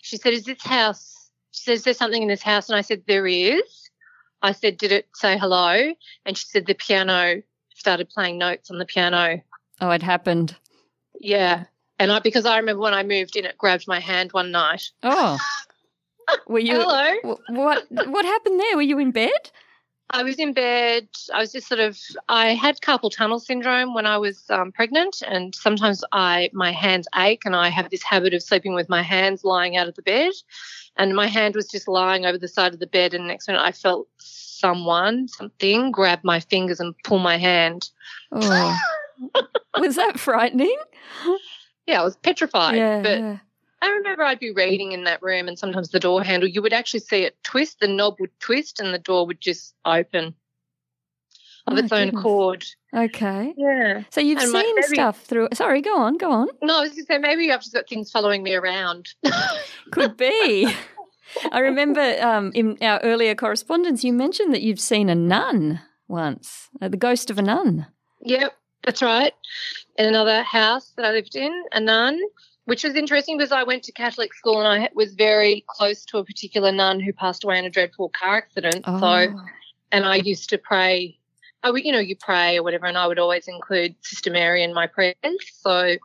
she 0.02 0.16
said, 0.16 0.32
is 0.32 0.44
this 0.44 0.62
house? 0.62 1.30
She 1.50 1.64
says, 1.64 1.82
There's 1.82 1.98
something 1.98 2.22
in 2.22 2.28
this 2.28 2.42
house?" 2.42 2.68
And 2.68 2.76
I 2.76 2.82
said, 2.82 3.02
"There 3.06 3.26
is." 3.26 3.90
I 4.42 4.52
said, 4.52 4.76
"Did 4.76 4.92
it 4.92 5.08
say 5.14 5.36
hello?" 5.36 5.92
And 6.24 6.38
she 6.38 6.46
said, 6.46 6.66
"The 6.66 6.74
piano 6.74 7.42
started 7.74 8.08
playing 8.08 8.38
notes 8.38 8.70
on 8.70 8.78
the 8.78 8.86
piano." 8.86 9.42
oh, 9.80 9.90
it 9.90 10.02
happened. 10.02 10.56
Yeah, 11.20 11.64
and 11.98 12.12
I 12.12 12.20
because 12.20 12.46
I 12.46 12.58
remember 12.58 12.82
when 12.82 12.94
I 12.94 13.02
moved 13.02 13.36
in, 13.36 13.44
it 13.44 13.58
grabbed 13.58 13.86
my 13.88 14.00
hand 14.00 14.32
one 14.32 14.50
night. 14.50 14.90
Oh. 15.02 15.38
Were 16.46 16.58
you 16.58 16.74
Hello. 16.74 17.38
what 17.48 17.86
what 17.90 18.24
happened 18.24 18.60
there? 18.60 18.76
Were 18.76 18.82
you 18.82 18.98
in 18.98 19.12
bed? 19.12 19.50
I 20.10 20.22
was 20.22 20.36
in 20.36 20.54
bed. 20.54 21.08
I 21.34 21.40
was 21.40 21.52
just 21.52 21.68
sort 21.68 21.80
of. 21.80 21.98
I 22.28 22.54
had 22.54 22.80
carpal 22.80 23.10
tunnel 23.10 23.38
syndrome 23.38 23.94
when 23.94 24.06
I 24.06 24.16
was 24.16 24.44
um, 24.48 24.72
pregnant, 24.72 25.22
and 25.26 25.54
sometimes 25.54 26.02
I 26.12 26.50
my 26.52 26.72
hands 26.72 27.06
ache, 27.14 27.42
and 27.44 27.54
I 27.54 27.68
have 27.68 27.90
this 27.90 28.02
habit 28.02 28.32
of 28.32 28.42
sleeping 28.42 28.74
with 28.74 28.88
my 28.88 29.02
hands 29.02 29.44
lying 29.44 29.76
out 29.76 29.88
of 29.88 29.94
the 29.96 30.02
bed, 30.02 30.32
and 30.96 31.14
my 31.14 31.26
hand 31.26 31.54
was 31.54 31.68
just 31.68 31.88
lying 31.88 32.24
over 32.24 32.38
the 32.38 32.48
side 32.48 32.72
of 32.72 32.80
the 32.80 32.86
bed, 32.86 33.12
and 33.12 33.26
next 33.26 33.48
minute 33.48 33.62
I 33.62 33.72
felt 33.72 34.08
someone, 34.18 35.28
something, 35.28 35.90
grab 35.90 36.20
my 36.24 36.40
fingers 36.40 36.80
and 36.80 36.94
pull 37.04 37.18
my 37.18 37.36
hand. 37.36 37.90
Oh. 38.32 38.78
Was 39.78 39.96
that 39.96 40.18
frightening? 40.18 40.76
Yeah, 41.86 42.00
I 42.00 42.04
was 42.04 42.16
petrified. 42.16 42.76
yeah. 42.76 43.02
but 43.02 43.18
yeah. 43.18 43.38
I 43.80 43.88
remember 43.90 44.22
I'd 44.24 44.40
be 44.40 44.50
reading 44.52 44.92
in 44.92 45.04
that 45.04 45.22
room, 45.22 45.46
and 45.48 45.58
sometimes 45.58 45.90
the 45.90 46.00
door 46.00 46.22
handle, 46.22 46.48
you 46.48 46.62
would 46.62 46.72
actually 46.72 47.00
see 47.00 47.22
it 47.22 47.36
twist. 47.44 47.78
The 47.80 47.86
knob 47.88 48.16
would 48.20 48.30
twist, 48.40 48.80
and 48.80 48.92
the 48.92 48.98
door 48.98 49.26
would 49.26 49.40
just 49.40 49.74
open 49.84 50.34
of 51.66 51.74
My 51.74 51.80
its 51.80 51.92
own 51.92 52.06
goodness. 52.06 52.20
accord. 52.20 52.64
Okay. 52.96 53.54
Yeah. 53.56 54.02
So 54.10 54.20
you've 54.20 54.38
And 54.40 54.50
my- 54.52 54.62
seen 54.62 54.74
maybe- 54.76 54.94
stuff 54.94 55.22
through. 55.24 55.48
Sorry, 55.54 55.80
go 55.82 55.96
on, 55.98 56.16
go 56.16 56.30
on. 56.30 56.48
No, 56.62 56.78
I 56.78 56.80
was 56.80 56.90
going 56.90 57.04
to 57.04 57.12
say 57.12 57.18
maybe 57.18 57.52
I've 57.52 57.60
just 57.60 57.74
got 57.74 57.88
things 57.88 58.10
following 58.10 58.42
me 58.42 58.54
around. 58.54 59.10
Could 59.92 60.16
be. 60.16 60.72
I 61.52 61.58
remember 61.60 62.00
um, 62.22 62.52
in 62.54 62.78
our 62.80 63.00
earlier 63.00 63.34
correspondence, 63.34 64.02
you 64.02 64.12
mentioned 64.14 64.54
that 64.54 64.62
you've 64.62 64.80
seen 64.80 65.10
a 65.10 65.14
nun 65.14 65.80
once, 66.08 66.68
uh, 66.80 66.88
the 66.88 66.96
ghost 66.96 67.28
of 67.30 67.38
a 67.38 67.42
nun. 67.42 67.86
yep, 68.22 68.56
that's 68.82 69.02
right. 69.02 69.34
In 69.98 70.06
another 70.06 70.42
house 70.42 70.94
that 70.96 71.04
I 71.04 71.10
lived 71.10 71.36
in, 71.36 71.52
a 71.72 71.80
nun, 71.80 72.18
which 72.68 72.84
was 72.84 72.94
interesting 72.94 73.38
because 73.38 73.50
I 73.50 73.62
went 73.62 73.82
to 73.84 73.92
Catholic 73.92 74.34
school 74.34 74.60
and 74.60 74.68
I 74.82 74.90
was 74.94 75.14
very 75.14 75.64
close 75.66 76.04
to 76.06 76.18
a 76.18 76.24
particular 76.24 76.70
nun 76.70 77.00
who 77.00 77.14
passed 77.14 77.42
away 77.42 77.58
in 77.58 77.64
a 77.64 77.70
dreadful 77.70 78.10
car 78.10 78.36
accident. 78.36 78.84
Oh, 78.86 79.00
So, 79.00 79.40
and 79.90 80.04
I 80.04 80.16
used 80.16 80.50
to 80.50 80.58
pray 80.58 81.18
I 81.62 81.70
would, 81.70 81.82
you 81.82 81.92
know, 81.92 81.98
you 81.98 82.14
pray 82.14 82.58
or 82.58 82.62
whatever, 82.62 82.86
and 82.86 82.96
I 82.96 83.06
would 83.06 83.18
always 83.18 83.48
include 83.48 83.96
Sister 84.02 84.30
Mary 84.30 84.62
in 84.62 84.74
my 84.74 84.86
prayers. 84.86 85.16
So 85.54 85.96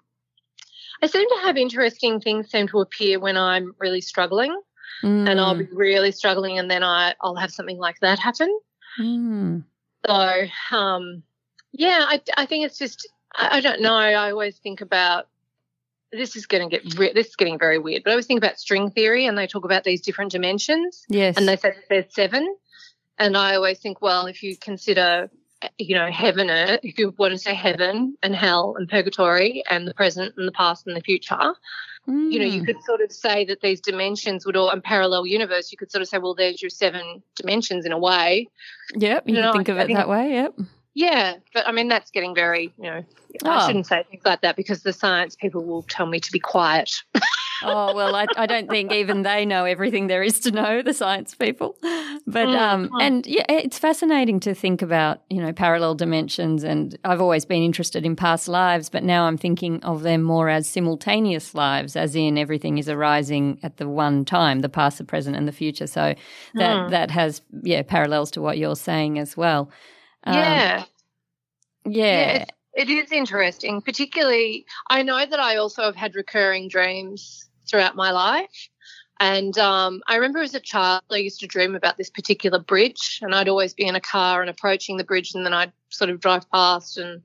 I 1.02 1.08
seem 1.08 1.28
to 1.28 1.40
have 1.44 1.58
interesting 1.58 2.22
things 2.22 2.50
seem 2.50 2.68
to 2.70 2.80
appear 2.80 3.20
when 3.20 3.38
I'm 3.38 3.76
really 3.78 4.02
struggling, 4.02 4.58
and 5.28 5.40
I'll 5.40 5.56
be 5.56 5.68
really 5.74 6.12
struggling, 6.12 6.60
and 6.60 6.72
then 6.72 6.82
I 6.82 7.14
I'll 7.22 7.36
have 7.36 7.52
something 7.52 7.78
like 7.78 8.00
that 8.00 8.20
happen. 8.20 8.58
Mm. 9.00 9.64
So 10.06 10.46
um, 10.72 11.24
yeah, 11.74 12.06
I 12.08 12.22
I 12.38 12.46
think 12.46 12.66
it's 12.66 12.78
just 12.78 13.08
I, 13.36 13.58
I 13.58 13.62
don't 13.62 13.82
know. 13.82 13.96
I 13.96 14.32
always 14.32 14.58
think 14.58 14.82
about 14.82 15.28
this 16.14 16.36
is 16.36 16.46
going 16.46 16.70
to 16.70 16.78
get 16.80 16.98
re- 16.98 17.14
this 17.14 17.28
is 17.28 17.36
getting 17.36 17.58
very 17.60 17.80
weird, 17.80 18.04
but 18.04 18.12
I 18.12 18.14
always 18.14 18.26
think 18.28 18.38
about 18.44 18.58
string 18.60 18.92
theory, 18.92 19.26
and 19.26 19.38
they 19.38 19.48
talk 19.48 19.66
about 19.66 19.84
these 19.84 20.02
different 20.02 20.32
dimensions, 20.32 21.04
Yes. 21.10 21.38
and 21.38 21.48
they 21.48 21.56
say 21.58 21.70
that 21.72 21.84
there's 21.90 22.14
seven. 22.14 22.56
And 23.20 23.38
I 23.38 23.56
always 23.56 23.80
think, 23.80 24.02
well, 24.02 24.26
if 24.26 24.42
you 24.44 24.58
consider, 24.58 25.30
you 25.78 25.96
know, 25.96 26.10
heaven, 26.10 26.50
earth, 26.50 26.80
if 26.84 26.98
you 26.98 27.14
want 27.18 27.32
to 27.34 27.38
say 27.38 27.54
heaven 27.54 28.18
and 28.24 28.36
hell 28.36 28.76
and 28.78 28.90
purgatory 28.90 29.64
and 29.70 29.88
the 29.88 29.94
present 29.94 30.34
and 30.38 30.48
the 30.48 30.52
past 30.52 30.88
and 30.88 30.96
the 30.96 31.02
future, 31.02 31.54
you 32.08 32.38
know, 32.40 32.46
you 32.46 32.62
Mm. 32.64 32.66
could 32.66 32.84
sort 32.84 33.00
of 33.02 33.12
say 33.14 33.46
that 33.46 33.62
these 33.62 33.80
dimensions 33.80 34.46
would 34.46 34.58
all, 34.58 34.70
and 34.70 34.84
parallel 34.84 35.26
universe, 35.26 35.72
you 35.72 35.78
could 35.78 35.90
sort 35.92 36.02
of 36.02 36.08
say, 36.10 36.18
well, 36.18 36.34
there's 36.36 36.62
your 36.62 36.70
seven 36.70 37.24
dimensions 37.38 37.86
in 37.86 37.92
a 37.94 37.98
way. 37.98 38.50
Yep, 38.96 39.24
you 39.26 39.36
you 39.36 39.42
can 39.42 39.46
know, 39.46 39.54
think 39.54 39.70
of 39.70 39.78
it 39.78 39.86
think- 39.88 39.98
that 39.98 40.10
way. 40.10 40.34
Yep. 40.34 40.54
Yeah, 40.96 41.36
but 41.54 41.68
I 41.68 41.72
mean, 41.72 41.88
that's 41.88 42.12
getting 42.12 42.36
very, 42.36 42.74
you 42.78 42.84
know, 42.84 43.04
Oh. 43.46 43.50
I 43.50 43.66
shouldn't 43.66 43.88
say 43.88 44.04
things 44.12 44.22
like 44.26 44.42
that 44.42 44.56
because 44.56 44.84
the 44.84 44.94
science 44.94 45.36
people 45.36 45.64
will 45.66 45.82
tell 45.84 46.06
me 46.06 46.20
to 46.20 46.32
be 46.32 46.40
quiet. 46.40 46.92
Oh 47.66 47.96
well, 47.96 48.14
I, 48.14 48.28
I 48.36 48.46
don't 48.46 48.70
think 48.70 48.92
even 48.92 49.22
they 49.22 49.46
know 49.46 49.64
everything 49.64 50.08
there 50.08 50.22
is 50.22 50.42
to 50.42 50.52
know. 50.52 50.82
The 50.82 50.92
science 50.94 51.34
people, 51.34 51.78
but 52.28 52.50
Mm, 52.50 52.60
um, 52.60 52.92
and 53.00 53.26
yeah, 53.26 53.46
it's 53.48 53.80
fascinating 53.80 54.42
to 54.42 54.54
think 54.54 54.82
about 54.82 55.22
you 55.30 55.40
know 55.40 55.54
parallel 55.54 55.96
dimensions. 55.96 56.66
And 56.66 56.98
I've 57.06 57.22
always 57.22 57.46
been 57.46 57.64
interested 57.64 58.06
in 58.06 58.18
past 58.18 58.50
lives, 58.50 58.90
but 58.90 59.04
now 59.04 59.28
I'm 59.28 59.38
thinking 59.38 59.82
of 59.82 60.02
them 60.02 60.24
more 60.24 60.50
as 60.50 60.68
simultaneous 60.68 61.56
lives, 61.56 61.96
as 61.96 62.18
in 62.18 62.38
everything 62.38 62.80
is 62.80 62.90
arising 62.90 63.60
at 63.64 63.78
the 63.78 63.88
one 63.88 64.26
time, 64.26 64.60
the 64.60 64.68
past, 64.68 64.98
the 64.98 65.06
present, 65.06 65.38
and 65.38 65.48
the 65.48 65.54
future. 65.54 65.88
So 65.88 66.16
that 66.56 66.76
Mm. 66.78 66.90
that 66.90 67.12
has 67.12 67.42
yeah 67.62 67.82
parallels 67.84 68.30
to 68.32 68.42
what 68.42 68.58
you're 68.58 68.76
saying 68.76 69.20
as 69.20 69.38
well. 69.38 69.70
Um, 70.24 70.36
yeah. 70.36 70.84
yeah, 71.86 72.46
Yeah, 72.46 72.46
it's, 72.74 73.12
interesting. 73.12 73.82
Particularly, 73.82 74.66
I 74.90 75.04
know 75.04 75.26
that 75.26 75.40
I 75.40 75.58
also 75.58 75.84
have 75.84 75.96
had 75.96 76.16
recurring 76.16 76.68
dreams 76.68 77.50
throughout 77.70 77.96
my 77.96 78.12
life. 78.12 78.70
And 79.20 79.58
um, 79.58 80.02
I 80.08 80.16
remember 80.16 80.40
as 80.40 80.56
a 80.56 80.60
child, 80.60 81.04
I 81.12 81.18
used 81.18 81.40
to 81.42 81.48
dream 81.48 81.76
about 81.76 81.98
this 81.98 82.10
particular 82.10 82.60
bridge, 82.60 83.20
and 83.22 83.34
I'd 83.34 83.48
always 83.48 83.74
be 83.74 83.86
in 83.86 83.96
a 83.96 84.02
car 84.02 84.42
and 84.42 84.50
approaching 84.50 84.98
the 84.98 85.04
bridge, 85.04 85.34
and 85.34 85.46
then 85.46 85.54
I'd 85.54 85.72
sort 85.90 86.10
of 86.10 86.20
drive 86.20 86.50
past, 86.52 86.98
and 86.98 87.22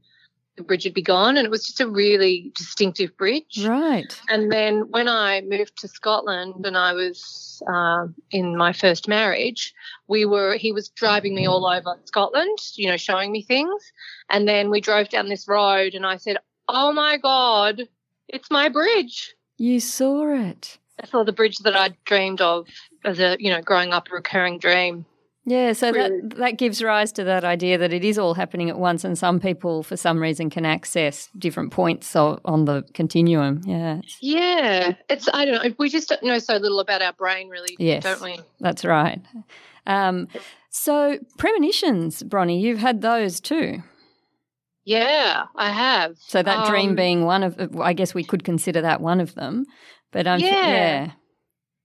the 0.58 0.64
bridge 0.64 0.84
had 0.84 0.92
be 0.92 1.02
gone. 1.02 1.38
And 1.38 1.46
it 1.46 1.50
was 1.50 1.64
just 1.64 1.80
a 1.80 1.88
really 1.88 2.52
distinctive 2.54 3.16
bridge. 3.16 3.64
right. 3.64 4.20
And 4.28 4.52
then 4.52 4.90
when 4.90 5.08
I 5.08 5.40
moved 5.40 5.78
to 5.78 5.88
Scotland 5.88 6.66
and 6.66 6.76
I 6.76 6.92
was 6.92 7.62
um 7.66 8.14
in 8.30 8.56
my 8.56 8.72
first 8.72 9.08
marriage, 9.08 9.72
we 10.08 10.26
were 10.26 10.56
he 10.56 10.72
was 10.72 10.90
driving 10.90 11.34
me 11.34 11.46
all 11.46 11.66
over 11.66 11.96
Scotland, 12.04 12.58
you 12.74 12.88
know, 12.90 12.98
showing 12.98 13.32
me 13.32 13.42
things. 13.42 13.92
And 14.28 14.46
then 14.46 14.68
we 14.68 14.80
drove 14.80 15.08
down 15.08 15.28
this 15.28 15.48
road 15.48 15.94
and 15.94 16.04
I 16.04 16.16
said, 16.18 16.36
"Oh 16.68 16.92
my 16.92 17.16
god, 17.16 17.88
it's 18.28 18.50
my 18.50 18.68
bridge." 18.68 19.34
You 19.56 19.80
saw 19.80 20.34
it. 20.34 20.78
I 21.02 21.06
saw 21.06 21.24
the 21.24 21.32
bridge 21.32 21.58
that 21.58 21.76
I'd 21.76 21.96
dreamed 22.04 22.40
of 22.40 22.66
as 23.04 23.20
a, 23.20 23.36
you 23.38 23.50
know, 23.50 23.62
growing 23.62 23.92
up 23.92 24.08
a 24.10 24.14
recurring 24.14 24.58
dream. 24.58 25.06
Yeah, 25.50 25.72
so 25.72 25.92
that 25.92 26.10
that 26.36 26.58
gives 26.58 26.82
rise 26.82 27.10
to 27.12 27.24
that 27.24 27.44
idea 27.44 27.78
that 27.78 27.92
it 27.92 28.04
is 28.04 28.18
all 28.18 28.34
happening 28.34 28.68
at 28.68 28.78
once, 28.78 29.04
and 29.04 29.16
some 29.16 29.40
people, 29.40 29.82
for 29.82 29.96
some 29.96 30.20
reason, 30.20 30.50
can 30.50 30.64
access 30.66 31.28
different 31.38 31.72
points 31.72 32.14
on 32.16 32.64
the 32.64 32.84
continuum. 32.92 33.62
Yeah, 33.64 34.00
Yeah, 34.20 34.94
it's 35.08 35.28
I 35.32 35.44
don't 35.44 35.62
know. 35.64 35.74
We 35.78 35.88
just 35.88 36.08
don't 36.08 36.22
know 36.22 36.38
so 36.38 36.56
little 36.56 36.80
about 36.80 37.02
our 37.02 37.12
brain, 37.14 37.48
really, 37.48 37.76
Yes. 37.78 38.02
don't 38.02 38.20
we? 38.22 38.40
that's 38.60 38.84
right. 38.84 39.20
Um, 39.86 40.28
so 40.70 41.18
premonitions, 41.38 42.22
Bronnie, 42.22 42.60
you've 42.60 42.78
had 42.80 43.00
those 43.00 43.40
too. 43.40 43.82
Yeah, 44.84 45.44
I 45.56 45.70
have. 45.70 46.16
So 46.18 46.42
that 46.42 46.66
dream 46.66 46.90
Um, 46.90 46.96
being 46.96 47.24
one 47.24 47.42
of, 47.42 47.78
I 47.80 47.92
guess 47.92 48.14
we 48.14 48.24
could 48.24 48.42
consider 48.44 48.80
that 48.82 49.00
one 49.00 49.20
of 49.20 49.34
them. 49.34 49.66
But 50.12 50.26
um, 50.26 50.40
Yeah. 50.40 50.66
yeah, 50.68 51.10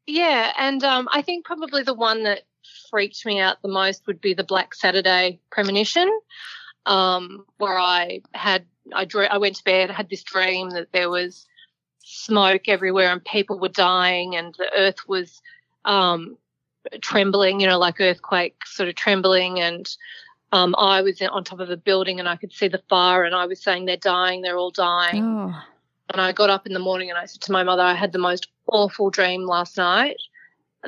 Yeah, 0.07 0.51
and 0.57 0.83
um, 0.83 1.07
I 1.11 1.21
think 1.21 1.45
probably 1.45 1.83
the 1.83 1.93
one 1.93 2.23
that 2.23 2.43
freaked 2.93 3.25
me 3.25 3.39
out 3.39 3.59
the 3.63 3.67
most 3.67 4.05
would 4.05 4.21
be 4.21 4.35
the 4.35 4.43
Black 4.43 4.75
Saturday 4.75 5.39
premonition, 5.49 6.07
um, 6.85 7.43
where 7.57 7.79
I 7.79 8.21
had 8.35 8.67
I 8.93 9.05
drew, 9.05 9.23
I 9.23 9.39
went 9.39 9.55
to 9.55 9.63
bed, 9.63 9.89
had 9.89 10.11
this 10.11 10.21
dream 10.21 10.69
that 10.71 10.91
there 10.91 11.09
was 11.09 11.47
smoke 12.03 12.67
everywhere 12.67 13.11
and 13.11 13.25
people 13.25 13.57
were 13.57 13.67
dying 13.67 14.35
and 14.35 14.53
the 14.59 14.69
earth 14.77 15.07
was 15.07 15.41
um, 15.85 16.37
trembling, 17.01 17.61
you 17.61 17.65
know, 17.65 17.79
like 17.79 17.99
earthquake 17.99 18.57
sort 18.65 18.89
of 18.89 18.95
trembling 18.95 19.59
and. 19.59 19.89
Um, 20.51 20.75
I 20.77 21.01
was 21.01 21.19
on 21.19 21.43
top 21.43 21.61
of 21.61 21.71
a 21.71 21.77
building 21.77 22.19
and 22.19 22.29
I 22.29 22.35
could 22.35 22.53
see 22.53 22.67
the 22.67 22.83
fire, 22.87 23.23
and 23.23 23.33
I 23.33 23.47
was 23.47 23.59
saying 23.63 23.85
they're 23.85 23.97
dying, 23.97 24.43
they're 24.43 24.55
all 24.55 24.69
dying. 24.69 25.23
oh, 25.23 25.63
And 26.11 26.21
I 26.21 26.31
got 26.31 26.51
up 26.51 26.67
in 26.67 26.73
the 26.73 26.79
morning 26.79 27.09
and 27.09 27.17
I 27.17 27.25
said 27.25 27.41
to 27.41 27.51
my 27.51 27.63
mother, 27.63 27.81
I 27.81 27.95
had 27.95 28.11
the 28.11 28.19
most 28.19 28.49
awful 28.67 29.09
dream 29.09 29.47
last 29.47 29.77
night. 29.77 30.17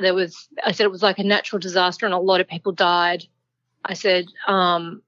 There 0.00 0.14
was, 0.14 0.48
I 0.64 0.72
said 0.72 0.84
it 0.84 0.92
was 0.92 1.02
like 1.02 1.18
a 1.18 1.24
natural 1.24 1.58
disaster 1.58 2.06
and 2.06 2.14
a 2.14 2.18
lot 2.18 2.40
of 2.40 2.48
people 2.48 2.72
died. 2.72 3.24
I 3.84 3.94
said, 3.94 4.26
um, 4.46 5.02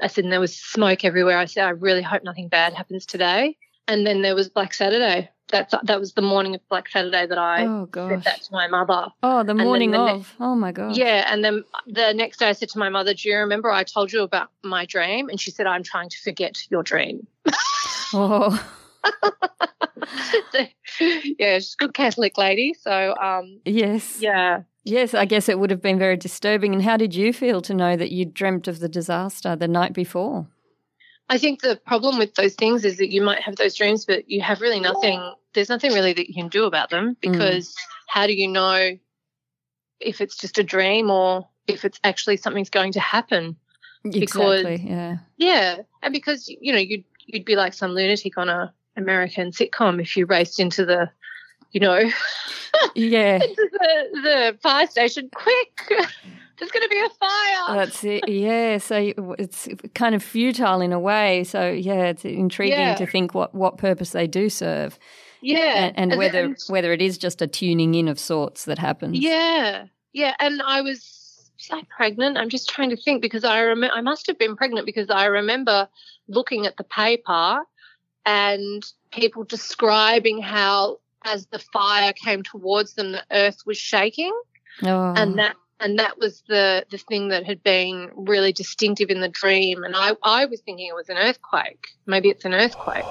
I 0.00 0.08
said, 0.08 0.24
and 0.24 0.32
there 0.32 0.40
was 0.40 0.56
smoke 0.56 1.04
everywhere. 1.04 1.38
I 1.38 1.44
said, 1.44 1.64
I 1.64 1.70
really 1.70 2.02
hope 2.02 2.24
nothing 2.24 2.48
bad 2.48 2.74
happens 2.74 3.06
today. 3.06 3.56
And 3.86 4.06
then 4.06 4.22
there 4.22 4.34
was 4.34 4.48
Black 4.48 4.74
Saturday. 4.74 5.30
That's 5.50 5.74
that 5.84 6.00
was 6.00 6.14
the 6.14 6.22
morning 6.22 6.54
of 6.54 6.66
Black 6.70 6.88
Saturday 6.88 7.26
that 7.26 7.36
I 7.36 7.66
oh 7.66 7.88
said 7.94 8.24
that 8.24 8.40
to 8.44 8.52
my 8.52 8.66
mother. 8.66 9.08
oh, 9.22 9.42
the 9.42 9.54
morning 9.54 9.90
the 9.90 9.98
of. 9.98 10.34
oh 10.40 10.54
my 10.54 10.72
god 10.72 10.96
Yeah, 10.96 11.30
and 11.30 11.44
then 11.44 11.64
the 11.86 12.14
next 12.14 12.38
day 12.38 12.48
I 12.48 12.52
said 12.52 12.70
to 12.70 12.78
my 12.78 12.88
mother, 12.88 13.12
"Do 13.12 13.28
you 13.28 13.36
remember 13.36 13.70
I 13.70 13.84
told 13.84 14.10
you 14.10 14.22
about 14.22 14.48
my 14.62 14.86
dream?" 14.86 15.28
And 15.28 15.38
she 15.38 15.50
said, 15.50 15.66
"I'm 15.66 15.82
trying 15.82 16.08
to 16.08 16.16
forget 16.24 16.56
your 16.70 16.82
dream." 16.82 17.26
Oh, 18.16 18.64
yeah, 21.38 21.58
she's 21.58 21.74
a 21.74 21.84
good 21.84 21.94
Catholic 21.94 22.38
lady. 22.38 22.74
So, 22.80 23.14
um, 23.20 23.60
yes. 23.64 24.20
yeah. 24.20 24.62
Yes, 24.84 25.14
I 25.14 25.24
guess 25.24 25.48
it 25.48 25.58
would 25.58 25.70
have 25.70 25.80
been 25.80 25.98
very 25.98 26.16
disturbing. 26.16 26.74
And 26.74 26.82
how 26.82 26.96
did 26.96 27.14
you 27.14 27.32
feel 27.32 27.62
to 27.62 27.72
know 27.74 27.96
that 27.96 28.12
you 28.12 28.26
dreamt 28.26 28.68
of 28.68 28.80
the 28.80 28.88
disaster 28.88 29.56
the 29.56 29.68
night 29.68 29.94
before? 29.94 30.46
I 31.30 31.38
think 31.38 31.62
the 31.62 31.76
problem 31.86 32.18
with 32.18 32.34
those 32.34 32.54
things 32.54 32.84
is 32.84 32.98
that 32.98 33.10
you 33.10 33.22
might 33.22 33.40
have 33.40 33.56
those 33.56 33.74
dreams, 33.74 34.04
but 34.04 34.28
you 34.28 34.42
have 34.42 34.60
really 34.60 34.80
nothing, 34.80 35.32
there's 35.54 35.70
nothing 35.70 35.92
really 35.94 36.12
that 36.12 36.28
you 36.28 36.34
can 36.34 36.48
do 36.48 36.64
about 36.66 36.90
them 36.90 37.16
because 37.22 37.74
how 38.08 38.26
do 38.26 38.34
you 38.34 38.46
know 38.46 38.90
if 40.00 40.20
it's 40.20 40.36
just 40.36 40.58
a 40.58 40.62
dream 40.62 41.10
or 41.10 41.48
if 41.66 41.86
it's 41.86 41.98
actually 42.04 42.36
something's 42.36 42.68
going 42.68 42.92
to 42.92 43.00
happen? 43.00 43.56
Because- 44.02 44.60
Exactly. 44.60 44.86
Yeah. 44.90 45.16
Yeah. 45.38 45.76
And 46.02 46.12
because, 46.12 46.46
you 46.46 46.74
know, 46.74 46.78
you'd, 46.78 47.04
you'd 47.24 47.46
be 47.46 47.56
like 47.56 47.72
some 47.72 47.92
lunatic 47.92 48.36
on 48.36 48.50
a 48.50 48.74
American 48.96 49.50
sitcom 49.50 50.00
if 50.00 50.16
you 50.16 50.26
raced 50.26 50.60
into 50.60 50.84
the, 50.84 51.10
you 51.72 51.80
know, 51.80 51.98
Yeah. 52.94 53.34
into 53.42 53.68
the, 53.72 54.20
the 54.22 54.58
fire 54.62 54.86
station. 54.86 55.30
Quick, 55.34 55.80
there's 55.88 56.70
going 56.70 56.82
to 56.82 56.88
be 56.88 57.00
a 57.00 57.08
fire. 57.08 57.76
That's 57.76 58.04
it. 58.04 58.28
Yeah. 58.28 58.78
So 58.78 59.34
it's 59.38 59.68
kind 59.94 60.14
of 60.14 60.22
futile 60.22 60.80
in 60.80 60.92
a 60.92 61.00
way. 61.00 61.44
So 61.44 61.70
yeah, 61.70 62.04
it's 62.06 62.24
intriguing 62.24 62.78
Yeah. 62.78 62.94
to 62.96 63.06
think 63.06 63.34
what, 63.34 63.54
what 63.54 63.78
purpose 63.78 64.10
they 64.10 64.26
do 64.26 64.48
serve, 64.48 64.98
yeah. 65.42 65.90
and, 65.96 66.12
and 66.12 66.18
whether 66.18 66.44
and- 66.44 66.56
whether 66.68 66.92
it 66.92 67.02
is 67.02 67.18
just 67.18 67.42
a 67.42 67.46
tuning 67.46 67.94
in 67.94 68.08
of 68.08 68.18
sorts 68.18 68.64
that 68.66 68.78
happens. 68.78 69.18
Yeah, 69.18 69.86
yeah. 70.12 70.34
And 70.40 70.62
I 70.62 70.80
was 70.80 71.20
was 71.56 71.68
I 71.70 71.82
pregnant? 71.96 72.36
I'm 72.36 72.48
just 72.48 72.68
trying 72.68 72.90
to 72.90 72.96
think 72.96 73.22
because 73.22 73.44
I 73.44 73.60
remember 73.60 73.94
I 73.94 74.00
must 74.00 74.26
have 74.26 74.38
been 74.38 74.56
pregnant 74.56 74.86
because 74.86 75.08
I 75.10 75.26
remember 75.26 75.88
looking 76.28 76.66
at 76.66 76.76
the 76.76 76.84
paper 76.84 77.60
and 78.26 78.84
people 79.10 79.44
describing 79.44 80.40
how 80.40 80.98
as 81.24 81.46
the 81.46 81.58
fire 81.58 82.12
came 82.12 82.42
towards 82.42 82.94
them, 82.94 83.12
the 83.12 83.24
earth 83.30 83.58
was 83.66 83.78
shaking, 83.78 84.32
Oh. 84.82 85.14
and 85.16 85.38
that 85.38 85.56
and 85.80 85.98
that 85.98 86.18
was 86.18 86.42
the 86.48 86.84
the 86.90 86.98
thing 86.98 87.28
that 87.28 87.44
had 87.44 87.62
been 87.62 88.10
really 88.14 88.52
distinctive 88.52 89.10
in 89.10 89.20
the 89.20 89.28
dream. 89.28 89.84
And 89.84 89.94
I 89.96 90.12
I 90.22 90.46
was 90.46 90.60
thinking 90.60 90.86
it 90.86 90.94
was 90.94 91.08
an 91.08 91.16
earthquake. 91.16 91.88
Maybe 92.06 92.28
it's 92.28 92.44
an 92.44 92.54
earthquake. 92.54 93.04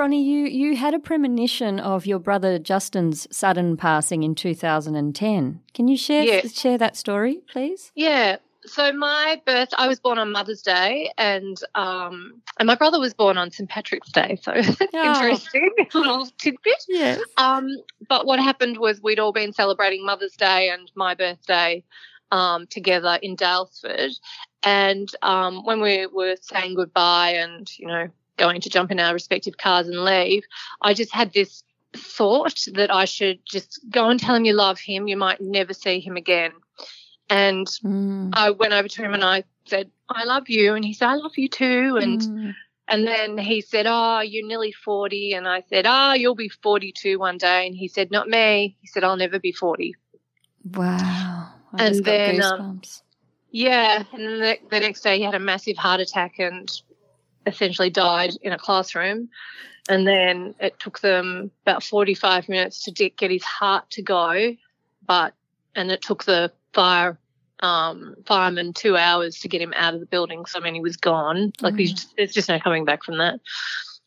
Bronnie, 0.00 0.24
you, 0.24 0.46
you 0.46 0.76
had 0.76 0.94
a 0.94 0.98
premonition 0.98 1.78
of 1.78 2.06
your 2.06 2.18
brother 2.18 2.58
Justin's 2.58 3.28
sudden 3.30 3.76
passing 3.76 4.22
in 4.22 4.34
2010. 4.34 5.60
Can 5.74 5.88
you 5.88 5.96
share 5.98 6.22
Yes. 6.22 6.58
share 6.58 6.78
that 6.78 6.96
story, 6.96 7.42
please? 7.52 7.92
Yeah. 7.94 8.36
so 8.64 8.94
my 8.94 9.42
birth, 9.44 9.68
I 9.76 9.88
was 9.88 10.00
born 10.00 10.16
on 10.16 10.32
Mother's 10.32 10.62
Day, 10.62 11.12
and 11.18 11.58
um, 11.74 12.40
and 12.58 12.66
my 12.66 12.76
brother 12.76 12.98
was 12.98 13.12
born 13.12 13.36
on 13.36 13.50
St 13.50 13.68
Patrick's 13.68 14.10
Day. 14.10 14.38
So 14.40 14.52
it's 14.54 14.80
interesting 14.94 15.70
little 15.92 16.26
tidbit. 16.38 16.82
Yes. 16.88 17.20
Um, 17.36 17.68
but 18.08 18.24
what 18.24 18.40
happened 18.40 18.78
was 18.78 19.02
we'd 19.02 19.18
all 19.20 19.32
been 19.32 19.52
celebrating 19.52 20.06
Mother's 20.06 20.32
Day 20.34 20.70
and 20.70 20.90
my 20.94 21.14
birthday 21.14 21.84
um, 22.32 22.66
together 22.68 23.18
in 23.20 23.36
Daylesford, 23.36 24.18
and 24.62 25.10
um, 25.20 25.62
when 25.66 25.82
we 25.82 26.06
were 26.06 26.36
saying 26.40 26.74
goodbye 26.74 27.32
and 27.32 27.70
you 27.78 27.86
know 27.86 28.08
going 28.40 28.60
to 28.62 28.70
jump 28.70 28.90
in 28.90 28.98
our 28.98 29.12
respective 29.12 29.56
cars 29.58 29.86
and 29.86 30.04
leave, 30.04 30.42
I 30.82 30.94
just 30.94 31.12
had 31.12 31.32
this 31.32 31.62
thought 31.94 32.58
that 32.74 32.92
I 32.92 33.04
should 33.04 33.38
just 33.44 33.80
go 33.90 34.08
and 34.08 34.18
tell 34.18 34.34
him 34.34 34.44
you 34.44 34.54
love 34.54 34.80
him. 34.80 35.06
You 35.06 35.16
might 35.16 35.40
never 35.40 35.74
see 35.74 36.00
him 36.00 36.16
again. 36.16 36.52
And 37.28 37.66
Mm. 37.84 38.30
I 38.32 38.50
went 38.50 38.72
over 38.72 38.88
to 38.88 39.02
him 39.02 39.14
and 39.14 39.24
I 39.24 39.44
said, 39.66 39.90
I 40.08 40.24
love 40.24 40.48
you. 40.48 40.74
And 40.74 40.84
he 40.84 40.92
said, 40.94 41.08
I 41.08 41.14
love 41.14 41.36
you 41.36 41.48
too. 41.48 41.98
And 42.00 42.20
Mm. 42.20 42.54
and 42.88 43.06
then 43.06 43.38
he 43.38 43.60
said, 43.60 43.86
Oh, 43.88 44.20
you're 44.20 44.46
nearly 44.46 44.72
40. 44.72 45.34
And 45.34 45.46
I 45.46 45.62
said, 45.68 45.84
Oh, 45.86 46.12
you'll 46.14 46.34
be 46.34 46.48
42 46.48 47.18
one 47.18 47.38
day. 47.38 47.66
And 47.66 47.74
he 47.76 47.86
said, 47.88 48.10
Not 48.10 48.28
me. 48.28 48.76
He 48.80 48.86
said, 48.88 49.04
I'll 49.04 49.16
never 49.16 49.38
be 49.38 49.52
40. 49.52 49.94
Wow. 50.74 51.48
I 51.72 51.84
And 51.84 52.04
then, 52.04 52.42
um. 52.42 52.82
Yeah. 53.52 54.04
And 54.12 54.22
then 54.26 54.38
the, 54.40 54.58
the 54.70 54.80
next 54.80 55.02
day 55.02 55.18
he 55.18 55.24
had 55.24 55.34
a 55.34 55.38
massive 55.40 55.76
heart 55.76 56.00
attack 56.00 56.38
and 56.38 56.70
essentially 57.46 57.90
died 57.90 58.32
in 58.42 58.52
a 58.52 58.58
classroom. 58.58 59.28
And 59.88 60.06
then 60.06 60.54
it 60.60 60.78
took 60.78 61.00
them 61.00 61.50
about 61.62 61.82
45 61.82 62.48
minutes 62.48 62.84
to 62.84 62.92
get 63.10 63.30
his 63.30 63.44
heart 63.44 63.90
to 63.90 64.02
go. 64.02 64.54
But, 65.06 65.34
and 65.74 65.90
it 65.90 66.02
took 66.02 66.24
the 66.24 66.52
fire, 66.72 67.18
um, 67.60 68.14
fireman 68.26 68.72
two 68.72 68.96
hours 68.96 69.40
to 69.40 69.48
get 69.48 69.60
him 69.62 69.72
out 69.74 69.94
of 69.94 70.00
the 70.00 70.06
building. 70.06 70.44
So, 70.46 70.60
I 70.60 70.62
mean, 70.62 70.74
he 70.74 70.80
was 70.80 70.96
gone. 70.96 71.52
Like, 71.60 71.76
he's 71.76 71.92
just, 71.92 72.14
there's 72.16 72.32
just 72.32 72.48
no 72.48 72.60
coming 72.60 72.84
back 72.84 73.02
from 73.02 73.18
that. 73.18 73.40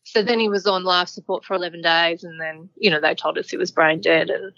So 0.03 0.21
then 0.21 0.39
he 0.39 0.47
was 0.47 0.67
on 0.67 0.83
life 0.83 1.07
support 1.09 1.43
for 1.43 1.55
11 1.55 1.81
days. 1.81 2.23
And 2.23 2.39
then, 2.39 2.69
you 2.77 2.89
know, 2.91 3.01
they 3.01 3.15
told 3.15 3.37
us 3.37 3.49
he 3.49 3.57
was 3.57 3.71
brain 3.71 3.99
dead 3.99 4.29
and 4.29 4.53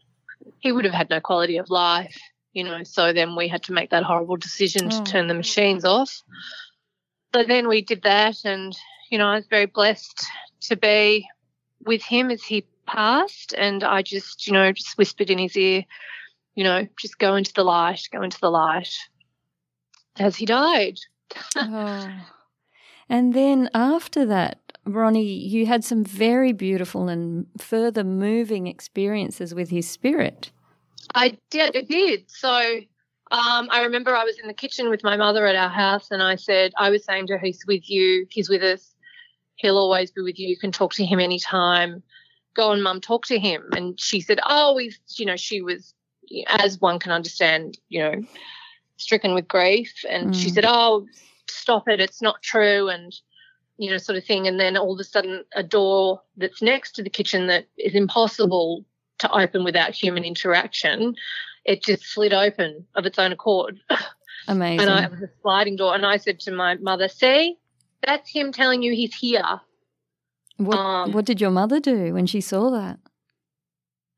he 0.59 0.71
would 0.71 0.85
have 0.85 0.93
had 0.93 1.09
no 1.09 1.21
quality 1.21 1.57
of 1.57 1.69
life, 1.69 2.15
you 2.53 2.63
know. 2.63 2.83
So 2.83 3.13
then 3.13 3.35
we 3.35 3.47
had 3.47 3.63
to 3.63 3.73
make 3.73 3.89
that 3.91 4.03
horrible 4.03 4.35
decision 4.35 4.89
to 4.89 4.97
Oh. 4.99 5.03
turn 5.05 5.27
the 5.27 5.33
machines 5.33 5.85
off. 5.85 6.21
So 7.35 7.43
then 7.43 7.67
we 7.67 7.81
did 7.81 8.03
that. 8.03 8.45
And, 8.45 8.73
you 9.11 9.17
know, 9.17 9.27
I 9.27 9.35
was 9.35 9.47
very 9.47 9.65
blessed 9.65 10.25
to 10.61 10.77
be 10.77 11.27
with 11.85 12.01
him 12.01 12.31
as 12.31 12.41
he 12.41 12.65
passed. 12.87 13.53
And 13.57 13.83
I 13.83 14.03
just, 14.03 14.47
you 14.47 14.53
know, 14.53 14.71
just 14.71 14.97
whispered 14.97 15.29
in 15.29 15.39
his 15.39 15.57
ear, 15.57 15.83
you 16.55 16.63
know, 16.63 16.87
just 16.97 17.19
go 17.19 17.35
into 17.35 17.51
the 17.53 17.65
light, 17.65 18.07
go 18.09 18.21
into 18.21 18.39
the 18.39 18.49
light 18.49 18.93
as 20.17 20.37
he 20.37 20.45
died. 20.45 20.97
oh. 21.57 22.09
And 23.09 23.33
then 23.33 23.69
after 23.73 24.25
that, 24.27 24.71
Bronnie, 24.85 25.25
you 25.25 25.65
had 25.65 25.83
some 25.83 26.05
very 26.05 26.53
beautiful 26.53 27.09
and 27.09 27.47
further 27.57 28.05
moving 28.05 28.65
experiences 28.65 29.53
with 29.53 29.71
his 29.71 29.89
spirit. 29.89 30.51
I 31.13 31.37
did. 31.49 31.75
I 31.75 31.81
did. 31.81 32.31
So 32.31 32.79
um, 33.35 33.67
I 33.69 33.83
remember 33.83 34.15
I 34.15 34.23
was 34.23 34.39
in 34.39 34.47
the 34.47 34.53
kitchen 34.53 34.89
with 34.89 35.03
my 35.03 35.17
mother 35.17 35.45
at 35.45 35.55
our 35.55 35.69
house, 35.69 36.09
and 36.09 36.23
I 36.23 36.35
said, 36.35 36.71
I 36.77 36.89
was 36.89 37.03
saying 37.03 37.27
to 37.27 37.37
her, 37.37 37.45
he's 37.45 37.65
with 37.67 37.89
you. 37.89 38.25
He's 38.29 38.49
with 38.49 38.63
us. 38.63 38.95
He'll 39.55 39.77
always 39.77 40.09
be 40.11 40.21
with 40.21 40.39
you. 40.39 40.47
You 40.47 40.57
can 40.57 40.71
talk 40.71 40.93
to 40.93 41.05
him 41.05 41.19
anytime. 41.19 42.01
Go 42.55 42.71
and 42.71 42.81
mum, 42.81 43.01
talk 43.01 43.25
to 43.25 43.37
him. 43.37 43.63
And 43.75 43.99
she 43.99 44.21
said, 44.21 44.39
oh, 44.45 44.77
he's, 44.77 44.99
you 45.17 45.25
know, 45.25 45.35
she 45.35 45.61
was, 45.61 45.93
as 46.47 46.79
one 46.79 46.99
can 46.99 47.11
understand, 47.11 47.77
you 47.89 47.99
know, 47.99 48.23
stricken 48.97 49.33
with 49.33 49.47
grief. 49.47 49.93
And 50.09 50.33
she 50.33 50.49
Mm. 50.49 50.53
said, 50.53 50.65
oh, 50.65 51.05
stop 51.47 51.89
it. 51.89 51.99
It's 51.99 52.21
not 52.21 52.41
true. 52.41 52.87
And, 52.87 53.13
you 53.77 53.91
know, 53.91 53.97
sort 53.97 54.17
of 54.17 54.23
thing. 54.23 54.47
And 54.47 54.59
then 54.59 54.77
all 54.77 54.93
of 54.93 54.99
a 54.99 55.03
sudden, 55.03 55.43
a 55.53 55.63
door 55.63 56.21
that's 56.37 56.61
next 56.61 56.93
to 56.93 57.03
the 57.03 57.09
kitchen 57.09 57.47
that 57.47 57.65
is 57.77 57.95
impossible 57.95 58.85
to 59.19 59.31
open 59.31 59.63
without 59.65 59.91
human 59.93 60.23
interaction, 60.23 61.15
it 61.65 61.83
just 61.83 62.03
slid 62.03 62.33
open 62.33 62.85
of 62.95 63.05
its 63.05 63.19
own 63.19 63.31
accord. 63.31 63.79
Amazing. 64.47 64.79
And 64.87 64.89
I, 64.89 65.03
it 65.05 65.11
was 65.11 65.21
a 65.23 65.29
sliding 65.41 65.75
door. 65.75 65.95
And 65.95 66.05
I 66.05 66.17
said 66.17 66.39
to 66.41 66.51
my 66.51 66.75
mother, 66.75 67.07
see, 67.07 67.57
that's 68.05 68.29
him 68.29 68.51
telling 68.51 68.83
you 68.83 68.93
he's 68.93 69.15
here. 69.15 69.59
what, 70.57 70.77
um, 70.77 71.11
what 71.11 71.25
did 71.25 71.41
your 71.41 71.49
mother 71.49 71.79
do 71.79 72.13
when 72.13 72.27
she 72.27 72.41
saw 72.41 72.69
that? 72.69 72.99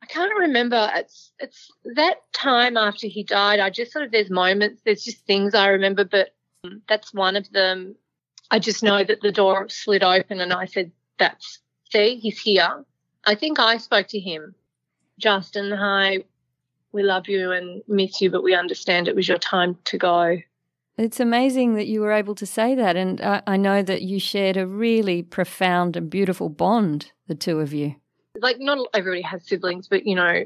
I 0.01 0.05
can't 0.07 0.37
remember. 0.37 0.89
It's 0.95 1.31
it's 1.39 1.71
that 1.95 2.21
time 2.31 2.77
after 2.77 3.07
he 3.07 3.23
died. 3.23 3.59
I 3.59 3.69
just 3.69 3.91
sort 3.91 4.05
of 4.05 4.11
there's 4.11 4.29
moments. 4.29 4.81
There's 4.85 5.03
just 5.03 5.25
things 5.25 5.53
I 5.53 5.67
remember, 5.67 6.05
but 6.05 6.29
that's 6.87 7.13
one 7.13 7.35
of 7.35 7.51
them. 7.51 7.95
I 8.49 8.59
just 8.59 8.83
know 8.83 9.03
that 9.03 9.19
the 9.21 9.33
door 9.33 9.67
slid 9.67 10.03
open, 10.03 10.39
and 10.39 10.53
I 10.53 10.65
said, 10.65 10.91
"That's 11.19 11.59
see, 11.91 12.17
he's 12.17 12.39
here." 12.39 12.85
I 13.25 13.35
think 13.35 13.59
I 13.59 13.77
spoke 13.77 14.07
to 14.09 14.19
him, 14.19 14.55
Justin. 15.19 15.71
Hi, 15.71 16.23
we 16.91 17.03
love 17.03 17.27
you 17.27 17.51
and 17.51 17.81
miss 17.87 18.21
you, 18.21 18.31
but 18.31 18.43
we 18.43 18.55
understand 18.55 19.07
it 19.07 19.15
was 19.15 19.27
your 19.27 19.37
time 19.37 19.77
to 19.85 19.97
go. 19.97 20.37
It's 20.97 21.19
amazing 21.19 21.75
that 21.75 21.87
you 21.87 22.01
were 22.01 22.11
able 22.11 22.33
to 22.35 22.45
say 22.45 22.73
that. 22.73 22.95
And 22.95 23.21
I, 23.21 23.43
I 23.45 23.57
know 23.57 23.83
that 23.83 24.01
you 24.01 24.19
shared 24.19 24.57
a 24.57 24.65
really 24.65 25.21
profound 25.21 25.95
and 25.95 26.09
beautiful 26.09 26.49
bond, 26.49 27.11
the 27.27 27.35
two 27.35 27.59
of 27.59 27.71
you. 27.71 27.95
like 28.41 28.57
not 28.59 28.87
everybody 28.93 29.21
has 29.21 29.47
siblings, 29.47 29.87
but 29.87 30.05
you 30.05 30.15
know, 30.15 30.43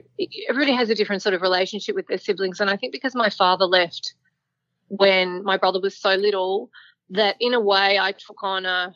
everybody 0.50 0.74
has 0.74 0.90
a 0.90 0.96
different 0.96 1.22
sort 1.22 1.36
of 1.36 1.42
relationship 1.42 1.96
with 1.96 2.08
their 2.08 2.18
siblings. 2.18 2.60
And 2.60 2.70
I 2.70 2.78
think 2.78 2.92
because 2.92 3.16
my 3.16 3.30
father 3.30 3.66
left 3.66 4.14
when 4.88 5.44
my 5.44 5.58
brother 5.58 5.80
was 5.80 5.96
so 5.96 6.16
little, 6.16 6.70
that 7.10 7.36
in 7.40 7.54
a 7.54 7.60
way 7.60 8.00
I 8.00 8.12
took 8.14 8.44
on 8.44 8.66
a 8.66 8.94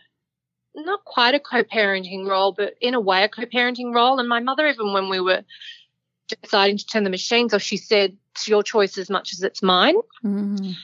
not 0.76 1.06
quite 1.06 1.36
a 1.36 1.40
co-parenting 1.40 2.28
role, 2.28 2.54
but 2.54 2.76
in 2.82 2.94
a 2.94 3.00
way 3.00 3.24
a 3.24 3.30
co-parenting 3.30 3.94
role. 3.94 4.20
And 4.20 4.28
my 4.28 4.42
mother, 4.42 4.68
even 4.68 4.92
when 4.92 5.10
we 5.10 5.22
were 5.22 5.44
deciding 6.42 6.78
to 6.78 6.86
turn 6.86 7.04
the 7.04 7.10
machines 7.10 7.54
off, 7.54 7.62
she 7.62 7.78
said, 7.78 8.18
"It's 8.32 8.48
your 8.48 8.64
choice 8.64 8.98
as 8.98 9.10
much 9.10 9.34
as 9.34 9.44
it's 9.44 9.62
mine." 9.64 9.96
Mm. 10.24 10.76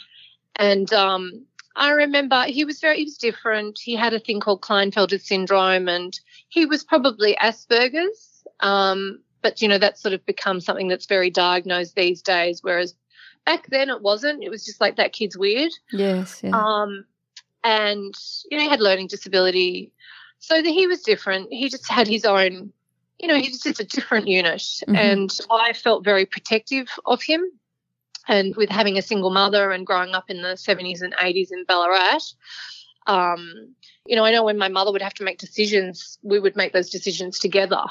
And 0.56 0.94
um, 0.94 1.46
I 1.76 1.92
remember 1.92 2.44
he 2.44 2.66
was 2.66 2.80
very, 2.80 2.98
he 2.98 3.04
was 3.06 3.18
different. 3.18 3.80
He 3.80 3.96
had 3.96 4.14
a 4.14 4.20
thing 4.20 4.40
called 4.40 4.62
Klinefelter 4.62 5.22
syndrome, 5.22 5.88
and 5.88 6.18
he 6.50 6.66
was 6.66 6.84
probably 6.84 7.36
Asperger's. 7.36 8.44
Um, 8.60 9.20
but 9.42 9.62
you 9.62 9.68
know, 9.68 9.78
that's 9.78 10.02
sort 10.02 10.14
of 10.14 10.26
become 10.26 10.60
something 10.62 10.88
that's 10.88 11.06
very 11.06 11.30
diagnosed 11.30 11.96
these 11.96 12.22
days. 12.22 12.62
Whereas 12.62 12.94
back 13.46 13.68
then 13.68 13.90
it 13.90 14.02
wasn't. 14.02 14.44
It 14.44 14.50
was 14.50 14.66
just 14.66 14.82
like 14.82 14.98
that 14.98 15.14
kid's 15.14 15.38
weird. 15.38 15.72
Yes, 15.92 16.42
yeah. 16.44 16.52
Um, 16.52 17.06
and 17.64 18.14
you 18.50 18.58
know, 18.58 18.64
he 18.64 18.70
had 18.70 18.82
learning 18.82 19.08
disability, 19.08 19.92
so 20.40 20.62
that 20.62 20.70
he 20.70 20.88
was 20.88 21.02
different. 21.02 21.52
He 21.52 21.70
just 21.70 21.90
had 21.90 22.08
his 22.08 22.26
own. 22.26 22.74
You 23.22 23.28
know, 23.28 23.36
he's 23.36 23.62
just 23.62 23.80
a 23.80 23.84
different 23.84 24.28
unit, 24.28 24.62
Mhm. 24.88 24.98
and 24.98 25.40
I 25.52 25.74
felt 25.74 26.04
very 26.04 26.26
protective 26.26 26.88
of 27.06 27.22
him. 27.22 27.44
And 28.28 28.56
with 28.56 28.70
having 28.70 28.98
a 28.98 29.02
single 29.02 29.30
mother 29.30 29.72
and 29.72 29.86
growing 29.86 30.14
up 30.16 30.30
in 30.30 30.42
the 30.42 30.58
70s 30.58 31.02
and 31.02 31.14
80s 31.20 31.52
in 31.52 31.66
Ballarat, 31.66 32.20
um, 33.08 33.76
you 34.06 34.16
know, 34.16 34.24
I 34.24 34.32
know 34.32 34.44
when 34.44 34.58
my 34.58 34.70
mother 34.70 34.92
would 34.92 35.02
have 35.02 35.14
to 35.16 35.24
make 35.24 35.38
decisions, 35.38 36.18
we 36.24 36.40
would 36.40 36.56
make 36.56 36.74
those 36.74 36.90
decisions 36.90 37.40
together. 37.40 37.84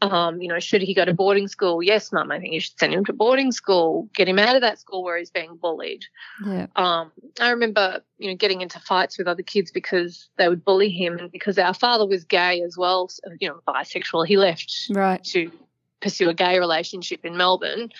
Um, 0.00 0.40
you 0.40 0.46
know, 0.48 0.60
should 0.60 0.80
he 0.82 0.94
go 0.94 1.04
to 1.04 1.12
boarding 1.12 1.48
school? 1.48 1.82
Yes, 1.82 2.12
mum, 2.12 2.30
I 2.30 2.38
think 2.38 2.52
you 2.54 2.60
should 2.60 2.78
send 2.78 2.94
him 2.94 3.04
to 3.06 3.12
boarding 3.12 3.50
school, 3.50 4.08
get 4.14 4.28
him 4.28 4.38
out 4.38 4.54
of 4.54 4.62
that 4.62 4.78
school 4.78 5.02
where 5.02 5.18
he's 5.18 5.30
being 5.30 5.56
bullied. 5.56 6.04
yeah. 6.46 6.68
Um, 6.76 7.10
I 7.40 7.50
remember, 7.50 8.00
you 8.18 8.28
know, 8.30 8.36
getting 8.36 8.60
into 8.60 8.78
fights 8.78 9.18
with 9.18 9.26
other 9.26 9.42
kids 9.42 9.72
because 9.72 10.28
they 10.36 10.48
would 10.48 10.64
bully 10.64 10.88
him, 10.88 11.18
and 11.18 11.32
because 11.32 11.58
our 11.58 11.74
father 11.74 12.06
was 12.06 12.22
gay 12.22 12.62
as 12.62 12.76
well, 12.76 13.08
so, 13.08 13.22
you 13.40 13.48
know, 13.48 13.60
bisexual. 13.66 14.24
He 14.26 14.36
left 14.36 14.72
Right. 14.90 15.22
to 15.24 15.50
pursue 16.00 16.28
a 16.28 16.34
gay 16.34 16.60
relationship 16.60 17.24
in 17.24 17.36
Melbourne. 17.36 17.90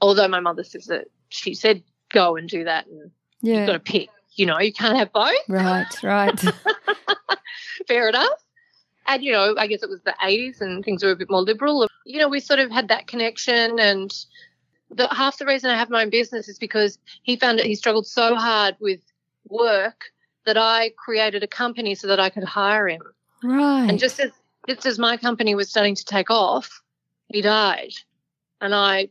Although 0.00 0.26
my 0.28 0.40
mother 0.40 0.64
says 0.64 0.86
that 0.86 1.06
she 1.28 1.54
said 1.54 1.82
go 2.08 2.34
and 2.36 2.48
do 2.48 2.64
that, 2.64 2.86
and 2.88 3.10
you've 3.40 3.54
got 3.54 3.66
Yeah. 3.66 3.72
to 3.74 3.78
pick. 3.78 4.08
You 4.34 4.46
know, 4.46 4.58
you 4.58 4.72
can't 4.72 4.98
have 4.98 5.12
both. 5.12 5.32
Right, 5.48 6.02
right. 6.02 6.38
Fair 7.88 8.08
enough. 8.08 8.28
And 9.06 9.22
you 9.22 9.32
know, 9.32 9.54
I 9.58 9.66
guess 9.66 9.82
it 9.82 9.88
was 9.88 10.00
the 10.02 10.14
80s, 10.22 10.60
and 10.60 10.84
things 10.84 11.02
were 11.02 11.10
a 11.10 11.16
bit 11.16 11.30
more 11.30 11.42
liberal. 11.42 11.88
You 12.04 12.18
know, 12.18 12.28
we 12.28 12.40
sort 12.40 12.60
of 12.60 12.70
had 12.70 12.88
that 12.88 13.06
connection, 13.06 13.78
and 13.78 14.12
the 14.90 15.08
half 15.08 15.38
the 15.38 15.46
reason 15.46 15.70
I 15.70 15.76
have 15.76 15.90
my 15.90 16.02
own 16.02 16.10
business 16.10 16.48
is 16.48 16.58
because 16.58 16.98
he 17.22 17.36
found 17.36 17.58
that 17.58 17.66
he 17.66 17.74
struggled 17.74 18.06
so 18.06 18.34
hard 18.34 18.76
with 18.80 19.00
work 19.48 20.12
that 20.44 20.56
I 20.56 20.90
created 20.96 21.42
a 21.42 21.48
company 21.48 21.94
so 21.94 22.06
that 22.08 22.20
I 22.20 22.30
could 22.30 22.44
hire 22.44 22.88
him. 22.88 23.02
right. 23.42 23.88
And 23.88 23.98
just 23.98 24.20
as 24.20 24.30
just 24.68 24.86
as 24.86 24.98
my 24.98 25.16
company 25.16 25.54
was 25.54 25.68
starting 25.68 25.94
to 25.94 26.04
take 26.04 26.30
off, 26.30 26.82
he 27.28 27.40
died. 27.40 27.92
And 28.60 28.74
I, 28.74 29.10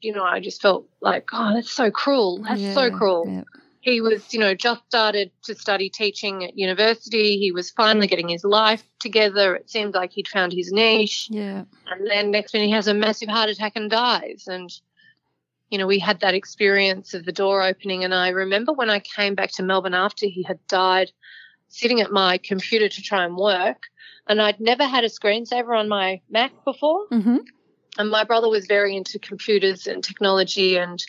you 0.00 0.12
know, 0.12 0.24
I 0.24 0.40
just 0.40 0.62
felt 0.62 0.86
like, 1.00 1.28
oh, 1.32 1.54
that's 1.54 1.70
so 1.70 1.90
cruel. 1.90 2.42
That's 2.42 2.74
so 2.74 2.90
cruel. 2.90 3.24
yeah. 3.26 3.42
He 3.82 4.00
was, 4.00 4.32
you 4.32 4.38
know, 4.38 4.54
just 4.54 4.80
started 4.86 5.32
to 5.42 5.56
study 5.56 5.90
teaching 5.90 6.44
at 6.44 6.56
university. 6.56 7.36
He 7.36 7.50
was 7.50 7.72
finally 7.72 8.06
getting 8.06 8.28
his 8.28 8.44
life 8.44 8.84
together. 9.00 9.56
It 9.56 9.68
seemed 9.68 9.94
like 9.94 10.12
he'd 10.12 10.28
found 10.28 10.52
his 10.52 10.70
niche. 10.70 11.26
Yeah. 11.28 11.64
And 11.90 12.06
then 12.06 12.30
next 12.30 12.54
minute 12.54 12.66
he 12.66 12.72
has 12.72 12.86
a 12.86 12.94
massive 12.94 13.28
heart 13.28 13.50
attack 13.50 13.72
and 13.74 13.90
dies. 13.90 14.44
And, 14.46 14.70
you 15.68 15.78
know, 15.78 15.88
we 15.88 15.98
had 15.98 16.20
that 16.20 16.32
experience 16.32 17.12
of 17.12 17.24
the 17.24 17.32
door 17.32 17.60
opening. 17.64 18.04
And 18.04 18.14
I 18.14 18.28
remember 18.28 18.72
when 18.72 18.88
I 18.88 19.00
came 19.00 19.34
back 19.34 19.50
to 19.54 19.64
Melbourne 19.64 19.94
after 19.94 20.26
he 20.26 20.44
had 20.44 20.64
died, 20.68 21.10
sitting 21.66 22.00
at 22.00 22.12
my 22.12 22.38
computer 22.38 22.88
to 22.88 23.02
try 23.02 23.24
and 23.24 23.36
work. 23.36 23.82
And 24.28 24.40
I'd 24.40 24.60
never 24.60 24.84
had 24.84 25.02
a 25.02 25.08
screensaver 25.08 25.76
on 25.76 25.88
my 25.88 26.20
Mac 26.30 26.52
before. 26.64 27.08
Mm-hmm. 27.08 27.38
And 27.98 28.10
my 28.10 28.22
brother 28.22 28.48
was 28.48 28.66
very 28.66 28.96
into 28.96 29.18
computers 29.18 29.88
and 29.88 30.04
technology 30.04 30.78
and 30.78 31.04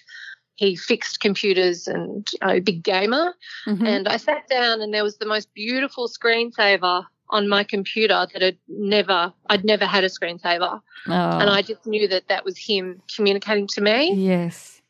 he 0.63 0.75
fixed 0.75 1.19
computers 1.19 1.87
and 1.87 2.27
a 2.41 2.59
big 2.59 2.83
gamer. 2.83 3.33
Mm-hmm. 3.67 3.85
And 3.85 4.07
I 4.07 4.17
sat 4.17 4.47
down 4.47 4.81
and 4.81 4.93
there 4.93 5.03
was 5.03 5.17
the 5.17 5.25
most 5.25 5.53
beautiful 5.53 6.07
screensaver 6.07 7.05
on 7.29 7.49
my 7.49 7.63
computer 7.63 8.27
that 8.31 8.41
had 8.41 8.57
never, 8.67 9.33
I'd 9.49 9.65
never 9.65 9.85
had 9.85 10.03
a 10.03 10.09
screensaver. 10.09 10.79
oh, 11.07 11.11
And 11.39 11.49
I 11.49 11.61
just 11.61 11.85
knew 11.85 12.07
that 12.07 12.27
that 12.29 12.45
was 12.45 12.57
him 12.57 13.01
communicating 13.15 13.67
to 13.67 13.81
me. 13.81 14.13
yes. 14.13 14.81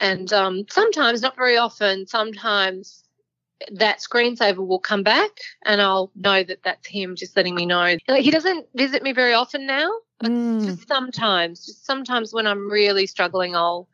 And 0.00 0.32
um, 0.32 0.64
sometimes, 0.68 1.22
not 1.22 1.36
very 1.36 1.56
often, 1.56 2.08
sometimes 2.08 3.04
that 3.70 4.00
screensaver 4.00 4.66
will 4.66 4.80
come 4.80 5.04
back 5.04 5.30
and 5.64 5.80
I'll 5.80 6.10
know 6.16 6.42
that 6.42 6.64
that's 6.64 6.88
him 6.88 7.14
just 7.14 7.36
letting 7.36 7.54
me 7.54 7.66
know. 7.66 7.96
Like, 8.08 8.24
he 8.24 8.32
doesn't 8.32 8.66
visit 8.74 9.04
me 9.04 9.12
very 9.12 9.32
often 9.32 9.66
now, 9.66 9.88
but 10.18 10.30
Mm. 10.30 10.64
just 10.64 10.88
sometimes, 10.88 11.64
just 11.66 11.86
sometimes 11.86 12.32
when 12.32 12.46
I'm 12.48 12.68
really 12.70 13.06
struggling, 13.06 13.54
I'll, 13.54 13.88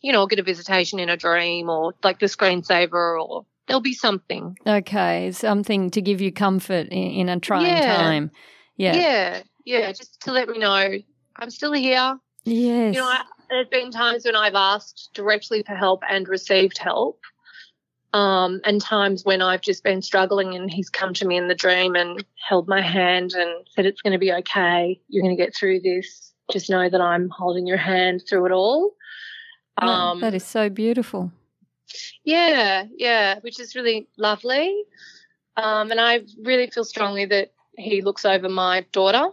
you 0.00 0.12
know, 0.12 0.20
I'll 0.20 0.26
get 0.26 0.38
a 0.38 0.42
visitation 0.42 0.98
in 0.98 1.08
a 1.08 1.16
dream 1.16 1.68
or 1.68 1.94
like 2.02 2.18
the 2.18 2.26
screensaver 2.26 3.22
or 3.22 3.44
there'll 3.66 3.80
be 3.80 3.94
something. 3.94 4.56
Okay, 4.66 5.30
something 5.32 5.90
to 5.90 6.00
give 6.02 6.20
you 6.20 6.32
comfort 6.32 6.88
in, 6.88 7.10
in 7.12 7.28
a 7.28 7.38
trying 7.38 7.66
Yeah. 7.66 7.96
time. 7.96 8.30
Yeah. 8.76 8.96
Yeah. 8.96 9.42
Yeah. 9.64 9.92
Just 9.92 10.20
to 10.22 10.32
let 10.32 10.48
me 10.48 10.58
know 10.58 10.98
I'm 11.36 11.50
still 11.50 11.72
here. 11.72 12.18
Yes. 12.44 12.94
You 12.94 13.00
know, 13.00 13.06
I, 13.06 13.22
there's 13.48 13.68
been 13.68 13.90
times 13.90 14.24
when 14.24 14.36
I've 14.36 14.54
asked 14.54 15.10
directly 15.14 15.62
for 15.62 15.74
help 15.74 16.02
and 16.08 16.28
received 16.28 16.78
help. 16.78 17.20
Um, 18.12 18.60
and 18.64 18.80
times 18.80 19.24
when 19.24 19.40
I've 19.40 19.60
just 19.60 19.84
been 19.84 20.02
struggling 20.02 20.56
and 20.56 20.68
he's 20.68 20.90
come 20.90 21.14
to 21.14 21.24
me 21.26 21.36
in 21.36 21.46
the 21.46 21.54
dream 21.54 21.94
and 21.94 22.24
held 22.48 22.66
my 22.66 22.80
hand 22.80 23.34
and 23.34 23.66
said, 23.74 23.86
It's 23.86 24.02
going 24.02 24.12
to 24.14 24.18
be 24.18 24.32
okay. 24.32 25.00
You're 25.08 25.22
going 25.22 25.36
to 25.36 25.40
get 25.42 25.54
through 25.54 25.80
this. 25.80 26.32
Just 26.50 26.70
know 26.70 26.88
that 26.90 27.00
I'm 27.00 27.28
holding 27.28 27.66
your 27.68 27.76
hand 27.76 28.22
through 28.28 28.46
it 28.46 28.52
all. 28.52 28.94
Um, 29.88 30.20
that 30.20 30.34
is 30.34 30.44
so 30.44 30.68
beautiful. 30.68 31.32
yeah, 32.24 32.84
yeah, 32.96 33.38
which 33.40 33.58
is 33.60 33.74
really 33.74 34.08
lovely. 34.16 34.84
Um, 35.56 35.90
and 35.90 36.00
I 36.00 36.20
really 36.42 36.68
feel 36.70 36.84
strongly 36.84 37.24
that 37.26 37.52
he 37.76 38.02
looks 38.02 38.24
over 38.24 38.48
my 38.48 38.86
daughter 38.92 39.28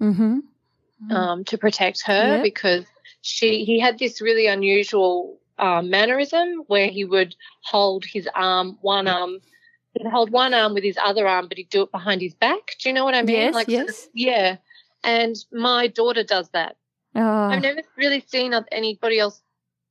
Mm-hmm. 0.00 1.12
um, 1.14 1.44
to 1.44 1.58
protect 1.58 2.02
her 2.06 2.36
Yeah. 2.36 2.42
because 2.42 2.86
she 3.20 3.64
he 3.66 3.78
had 3.78 3.98
this 3.98 4.22
really 4.22 4.46
unusual 4.46 5.38
um, 5.58 5.90
mannerism 5.90 6.64
where 6.68 6.86
he 6.88 7.04
would 7.04 7.36
hold 7.64 8.04
his 8.06 8.26
arm, 8.34 8.78
one 8.80 9.06
arm, 9.06 9.40
he'd 9.92 10.06
hold 10.10 10.30
one 10.30 10.54
arm 10.54 10.72
with 10.72 10.84
his 10.84 10.96
other 11.04 11.28
arm, 11.28 11.48
but 11.48 11.58
he'd 11.58 11.68
do 11.68 11.82
it 11.82 11.92
behind 11.92 12.22
his 12.22 12.32
back. 12.34 12.76
Do 12.80 12.88
you 12.88 12.94
know 12.94 13.04
what 13.04 13.14
I 13.14 13.20
mean? 13.22 13.36
Yes, 13.52 13.62
of- 13.62 13.68
yes. 13.68 14.08
yeah. 14.14 14.56
And 15.04 15.36
my 15.52 15.86
daughter 15.86 16.22
does 16.24 16.48
that. 16.50 16.76
Oh, 17.14 17.20
I've 17.50 17.60
never 17.62 17.82
really 17.96 18.24
seen 18.26 18.54
anybody 18.72 19.18
else 19.18 19.42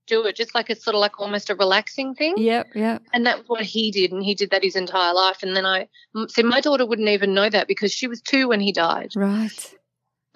do 0.10 0.26
it, 0.26 0.36
just 0.36 0.54
like 0.56 0.70
it's 0.70 0.84
sort 0.84 0.96
of 0.96 1.00
like 1.02 1.20
almost 1.20 1.50
a 1.50 1.56
relaxing 1.56 2.16
thing. 2.16 2.34
yep, 2.38 2.68
yep. 2.76 3.02
And 3.14 3.26
that's 3.26 3.48
what 3.48 3.62
he 3.64 3.92
did, 3.92 4.12
and 4.12 4.22
he 4.24 4.34
did 4.36 4.50
that 4.52 4.64
his 4.64 4.76
entire 4.76 5.14
life. 5.14 5.44
And 5.44 5.56
then 5.56 5.66
I, 5.66 5.88
see, 6.28 6.44
my 6.44 6.60
daughter 6.62 6.86
wouldn't 6.86 7.08
even 7.10 7.34
know 7.34 7.50
that 7.50 7.68
because 7.68 7.92
she 7.94 8.08
was 8.08 8.22
two 8.22 8.50
when 8.50 8.60
he 8.60 8.72
died. 8.72 9.12
Right. 9.16 9.76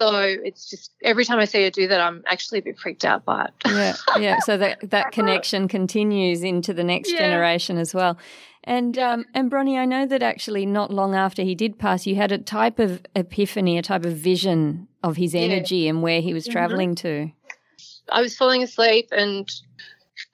So 0.00 0.10
it's 0.18 0.68
just 0.68 0.90
every 1.04 1.24
time 1.24 1.38
I 1.38 1.44
see 1.44 1.62
her 1.62 1.70
do 1.70 1.86
that, 1.88 2.00
I'm 2.00 2.24
actually 2.26 2.58
a 2.58 2.62
bit 2.62 2.78
freaked 2.78 3.04
out 3.04 3.24
by 3.24 3.44
it. 3.46 3.50
Yeah, 3.70 3.94
yeah. 4.18 4.38
So 4.40 4.56
that 4.56 4.78
that 4.90 5.12
connection 5.12 5.68
continues 5.68 6.42
into 6.42 6.74
the 6.74 6.82
next 6.84 7.12
Yeah. 7.12 7.18
generation 7.18 7.78
as 7.78 7.94
well. 7.94 8.18
And 8.64 8.98
um, 8.98 9.24
and 9.34 9.50
Bronnie, 9.50 9.78
I 9.78 9.84
know 9.84 10.04
that 10.06 10.22
actually 10.22 10.66
not 10.66 10.90
long 10.92 11.14
after 11.14 11.42
he 11.42 11.54
did 11.54 11.78
pass, 11.78 12.06
you 12.06 12.16
had 12.16 12.32
a 12.32 12.38
type 12.38 12.78
of 12.80 13.02
epiphany, 13.14 13.78
a 13.78 13.82
type 13.82 14.04
of 14.04 14.14
vision 14.16 14.88
of 15.02 15.16
his 15.16 15.32
Yeah. 15.32 15.42
energy 15.42 15.86
and 15.86 16.02
where 16.02 16.20
he 16.20 16.34
was 16.34 16.48
Mhm. 16.48 16.52
traveling 16.52 16.94
to. 16.96 17.30
I 18.10 18.20
was 18.20 18.36
falling 18.36 18.62
asleep, 18.62 19.08
and 19.12 19.48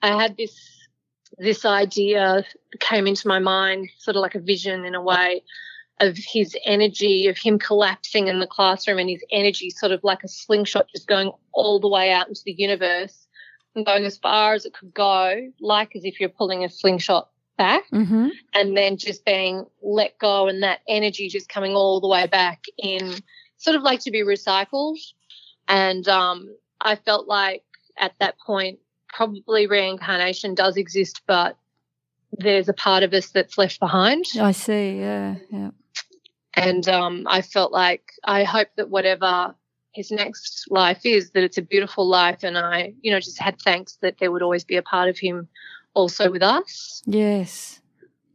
I 0.01 0.21
had 0.21 0.37
this 0.37 0.55
this 1.37 1.65
idea 1.65 2.45
came 2.79 3.07
into 3.07 3.27
my 3.27 3.39
mind, 3.39 3.89
sort 3.97 4.15
of 4.15 4.21
like 4.21 4.35
a 4.35 4.39
vision 4.39 4.85
in 4.85 4.95
a 4.95 5.01
way, 5.01 5.41
of 5.99 6.17
his 6.17 6.55
energy, 6.65 7.27
of 7.27 7.37
him 7.37 7.57
collapsing 7.57 8.27
in 8.27 8.39
the 8.39 8.47
classroom, 8.47 8.99
and 8.99 9.09
his 9.09 9.23
energy 9.31 9.69
sort 9.69 9.91
of 9.91 10.03
like 10.03 10.23
a 10.23 10.27
slingshot, 10.27 10.87
just 10.93 11.07
going 11.07 11.31
all 11.53 11.79
the 11.79 11.87
way 11.87 12.11
out 12.11 12.27
into 12.27 12.41
the 12.45 12.55
universe 12.57 13.27
and 13.75 13.85
going 13.85 14.03
as 14.05 14.17
far 14.17 14.53
as 14.53 14.65
it 14.65 14.73
could 14.73 14.93
go, 14.93 15.49
like 15.61 15.95
as 15.95 16.03
if 16.03 16.19
you're 16.19 16.29
pulling 16.29 16.63
a 16.63 16.69
slingshot 16.69 17.29
back. 17.57 17.83
Mm-hmm. 17.91 18.29
and 18.55 18.75
then 18.75 18.97
just 18.97 19.23
being 19.23 19.65
let 19.83 20.17
go 20.17 20.47
and 20.47 20.63
that 20.63 20.79
energy 20.87 21.29
just 21.29 21.47
coming 21.47 21.73
all 21.73 22.01
the 22.01 22.07
way 22.07 22.25
back 22.25 22.63
in 22.79 23.13
sort 23.57 23.75
of 23.75 23.83
like 23.83 23.99
to 23.99 24.09
be 24.11 24.23
recycled 24.23 24.97
and 25.67 26.07
um, 26.07 26.49
i 26.81 26.95
felt 26.95 27.27
like 27.27 27.63
at 27.97 28.13
that 28.19 28.35
point 28.39 28.79
probably 29.09 29.67
reincarnation 29.67 30.55
does 30.55 30.77
exist 30.77 31.21
but 31.27 31.57
there's 32.33 32.69
a 32.69 32.73
part 32.73 33.03
of 33.03 33.13
us 33.13 33.29
that's 33.29 33.57
left 33.57 33.79
behind 33.79 34.25
I 34.39 34.53
see. 34.53 34.99
Yeah, 34.99 35.35
yeah. 35.49 35.71
and 36.53 36.87
um, 36.87 37.27
i 37.27 37.41
felt 37.41 37.71
like 37.71 38.13
i 38.23 38.43
hope 38.43 38.69
that 38.77 38.89
whatever 38.89 39.55
his 39.93 40.11
next 40.11 40.65
life 40.69 41.05
is 41.05 41.31
that 41.31 41.43
it's 41.43 41.57
a 41.57 41.61
beautiful 41.61 42.07
life 42.07 42.43
and 42.43 42.57
i 42.57 42.93
you 43.01 43.11
know 43.11 43.19
just 43.19 43.39
had 43.39 43.61
thanks 43.61 43.97
that 44.01 44.17
there 44.19 44.31
would 44.31 44.41
always 44.41 44.63
be 44.63 44.77
a 44.77 44.81
part 44.81 45.09
of 45.09 45.17
him 45.17 45.47
also 45.93 46.31
with 46.31 46.41
us 46.41 46.91
Yes, 47.05 47.81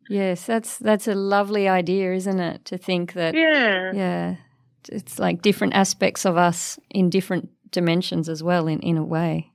yes. 0.08 0.44
That's 0.46 0.78
that's 0.78 1.08
a 1.08 1.14
lovely 1.14 1.68
idea, 1.68 2.14
isn't 2.14 2.40
it? 2.40 2.64
To 2.66 2.78
think 2.78 3.12
that 3.14 3.34
yeah 3.34 3.92
yeah, 3.94 4.36
it's 4.88 5.18
like 5.18 5.42
different 5.42 5.74
aspects 5.74 6.24
of 6.24 6.36
us 6.36 6.78
in 6.90 7.10
different 7.10 7.50
dimensions 7.70 8.28
as 8.28 8.42
well. 8.42 8.66
In 8.66 8.80
in 8.80 8.96
a 8.96 9.04
way. 9.04 9.50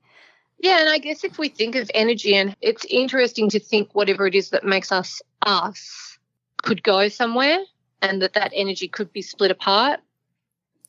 Yeah, 0.60 0.80
and 0.80 0.90
I 0.90 1.00
guess 1.00 1.24
if 1.24 1.40
we 1.40 1.50
think 1.50 1.76
of 1.76 1.90
energy, 1.96 2.36
and 2.36 2.56
it's 2.62 2.86
interesting 2.86 3.50
to 3.50 3.60
think 3.60 3.96
whatever 3.96 4.28
it 4.28 4.36
is 4.36 4.52
that 4.52 4.64
makes 4.64 4.92
us 4.92 5.22
us 5.42 6.18
could 6.62 6.84
go 6.84 7.08
somewhere, 7.08 7.58
and 8.02 8.22
that 8.22 8.34
that 8.34 8.52
energy 8.54 8.88
could 8.88 9.12
be 9.12 9.24
split 9.24 9.50
apart, 9.50 10.00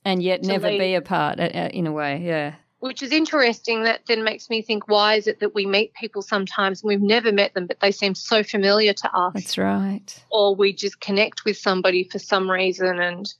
and 0.04 0.22
yet 0.22 0.42
never 0.42 0.68
leave- 0.68 0.80
be 0.80 0.94
apart 0.94 1.40
uh, 1.40 1.44
uh, 1.44 1.68
in 1.72 1.86
a 1.86 1.92
way. 1.92 2.18
Yeah. 2.22 2.54
which 2.80 3.00
is 3.02 3.12
interesting. 3.12 3.84
That 3.84 4.00
then 4.08 4.24
makes 4.24 4.50
me 4.50 4.60
think, 4.60 4.88
why 4.88 5.14
is 5.14 5.26
it 5.28 5.38
that 5.40 5.54
we 5.54 5.64
meet 5.66 5.94
people 5.94 6.20
sometimes 6.20 6.82
and 6.82 6.88
we've 6.88 7.00
never 7.00 7.30
met 7.32 7.54
them, 7.54 7.66
but 7.66 7.78
they 7.80 7.92
seem 7.92 8.14
so 8.16 8.42
familiar 8.42 8.92
to 8.92 9.16
us, 9.16 9.32
That's 9.34 9.56
right. 9.56 10.24
or 10.30 10.54
we 10.54 10.72
just 10.74 11.00
connect 11.00 11.44
with 11.46 11.56
somebody 11.56 12.02
for 12.04 12.18
some 12.18 12.50
reason, 12.50 13.00
and 13.00 13.32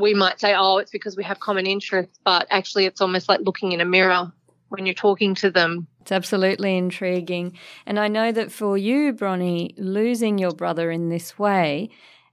we 0.00 0.14
might 0.14 0.40
say, 0.40 0.54
oh, 0.56 0.78
it's 0.78 0.90
because 0.90 1.16
we 1.16 1.24
have 1.24 1.40
common 1.40 1.66
interests, 1.66 2.18
but 2.24 2.46
actually, 2.50 2.86
it's 2.86 3.00
almost 3.00 3.28
like 3.28 3.40
looking 3.40 3.72
in 3.72 3.80
a 3.80 3.84
mirror 3.84 4.32
when 4.68 4.86
you're 4.86 4.94
talking 4.94 5.34
to 5.36 5.50
them. 5.50 5.86
It's 6.00 6.12
absolutely 6.12 6.76
intriguing. 6.76 7.58
And 7.86 7.98
I 7.98 8.08
know 8.08 8.32
that 8.32 8.50
for 8.50 8.78
you, 8.78 9.12
Bronnie, 9.12 9.74
losing 9.76 10.38
your 10.38 10.52
brother 10.52 10.90
in 10.90 11.08
this 11.08 11.38
way 11.38 11.90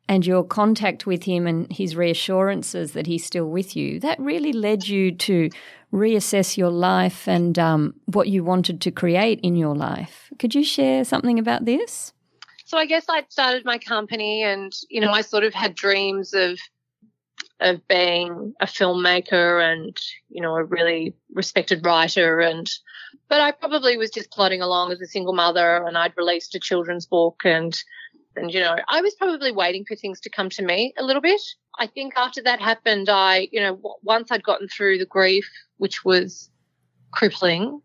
and 0.08 0.26
your 0.26 0.44
contact 0.44 1.06
with 1.06 1.24
him 1.24 1.48
and 1.48 1.72
his 1.72 1.96
reassurances 1.96 2.94
that 2.94 3.08
he's 3.08 3.26
still 3.26 3.50
with 3.50 3.76
you, 3.76 4.00
that 4.00 4.20
really 4.20 4.54
led 4.54 4.88
you 4.88 5.12
to 5.12 5.50
reassess 5.92 6.58
your 6.58 6.70
life 6.70 7.28
and 7.28 7.60
um, 7.60 7.94
what 8.06 8.30
you 8.30 8.44
wanted 8.44 8.82
to 8.82 8.92
create 8.92 9.40
in 9.42 9.56
your 9.56 9.76
life. 9.76 10.30
Could 10.40 10.56
you 10.56 10.64
share 10.64 11.04
something 11.04 11.40
about 11.40 11.66
this? 11.66 12.14
So 12.66 12.78
I 12.78 12.86
guess 12.86 13.06
I'd 13.10 13.32
started 13.32 13.64
my 13.66 13.78
company 13.78 14.44
and, 14.44 14.74
you 14.90 15.02
know, 15.02 15.12
I 15.12 15.22
sort 15.22 15.44
of 15.44 15.54
had 15.54 15.74
dreams 15.74 16.34
of 16.34 16.60
of 17.60 17.88
being 17.88 18.54
a 18.60 18.66
filmmaker 18.66 19.62
and, 19.64 19.98
you 20.30 20.42
know, 20.42 20.56
a 20.56 20.64
really 20.64 21.16
respected 21.34 21.86
writer 21.86 22.40
and 22.40 22.70
but 23.30 23.42
I 23.42 23.52
probably 23.52 23.98
was 23.98 24.10
just 24.10 24.32
plodding 24.32 24.62
along 24.62 24.92
as 24.92 25.02
a 25.02 25.06
single 25.06 25.34
mother 25.34 25.84
and 25.86 25.98
I'd 25.98 26.16
released 26.16 26.56
a 26.56 26.60
children's 26.60 27.06
book 27.06 27.42
and 27.44 27.78
and 28.36 28.54
you 28.54 28.60
know, 28.60 28.76
I 28.88 29.02
was 29.02 29.16
probably 29.16 29.52
waiting 29.52 29.84
for 29.86 29.96
things 29.96 30.20
to 30.22 30.30
come 30.30 30.50
to 30.52 30.64
me 30.64 30.94
a 30.98 31.04
little 31.04 31.22
bit. 31.22 31.42
I 31.80 31.88
think 31.88 32.14
after 32.16 32.42
that 32.44 32.62
happened, 32.62 33.10
I, 33.10 33.50
you 33.52 33.60
know, 33.60 33.98
once 34.04 34.32
I'd 34.32 34.44
gotten 34.44 34.68
through 34.68 35.00
the 35.00 35.06
grief, 35.06 35.50
which 35.78 36.06
was 36.06 36.50
crippling, 37.12 37.82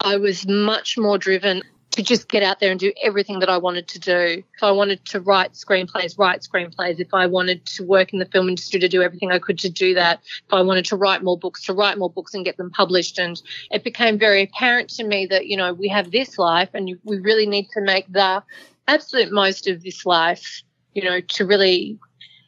I 0.00 0.16
was 0.16 0.46
much 0.46 0.96
more 0.96 1.18
driven 1.18 1.62
to 1.96 2.02
just 2.02 2.28
get 2.28 2.42
out 2.42 2.60
there 2.60 2.70
and 2.70 2.78
do 2.78 2.92
everything 3.02 3.38
that 3.40 3.48
I 3.48 3.56
wanted 3.56 3.88
to 3.88 3.98
do. 3.98 4.42
If 4.54 4.62
I 4.62 4.70
wanted 4.70 5.04
to 5.06 5.20
write 5.20 5.52
screenplays, 5.52 6.18
write 6.18 6.42
screenplays. 6.42 7.00
If 7.00 7.12
I 7.14 7.26
wanted 7.26 7.64
to 7.66 7.84
work 7.84 8.12
in 8.12 8.18
the 8.18 8.26
film 8.26 8.48
industry, 8.48 8.78
to 8.80 8.88
do 8.88 9.02
everything 9.02 9.32
I 9.32 9.38
could 9.38 9.58
to 9.60 9.70
do 9.70 9.94
that. 9.94 10.20
If 10.46 10.52
I 10.52 10.60
wanted 10.60 10.84
to 10.86 10.96
write 10.96 11.22
more 11.22 11.38
books, 11.38 11.64
to 11.64 11.72
write 11.72 11.96
more 11.96 12.10
books 12.10 12.34
and 12.34 12.44
get 12.44 12.58
them 12.58 12.70
published. 12.70 13.18
And 13.18 13.40
it 13.70 13.82
became 13.82 14.18
very 14.18 14.42
apparent 14.42 14.90
to 14.90 15.04
me 15.04 15.26
that, 15.26 15.46
you 15.46 15.56
know, 15.56 15.72
we 15.72 15.88
have 15.88 16.10
this 16.10 16.38
life 16.38 16.68
and 16.74 16.98
we 17.04 17.18
really 17.18 17.46
need 17.46 17.68
to 17.72 17.80
make 17.80 18.12
the 18.12 18.42
absolute 18.86 19.32
most 19.32 19.66
of 19.66 19.82
this 19.82 20.04
life, 20.04 20.62
you 20.92 21.02
know, 21.02 21.20
to 21.20 21.46
really 21.46 21.98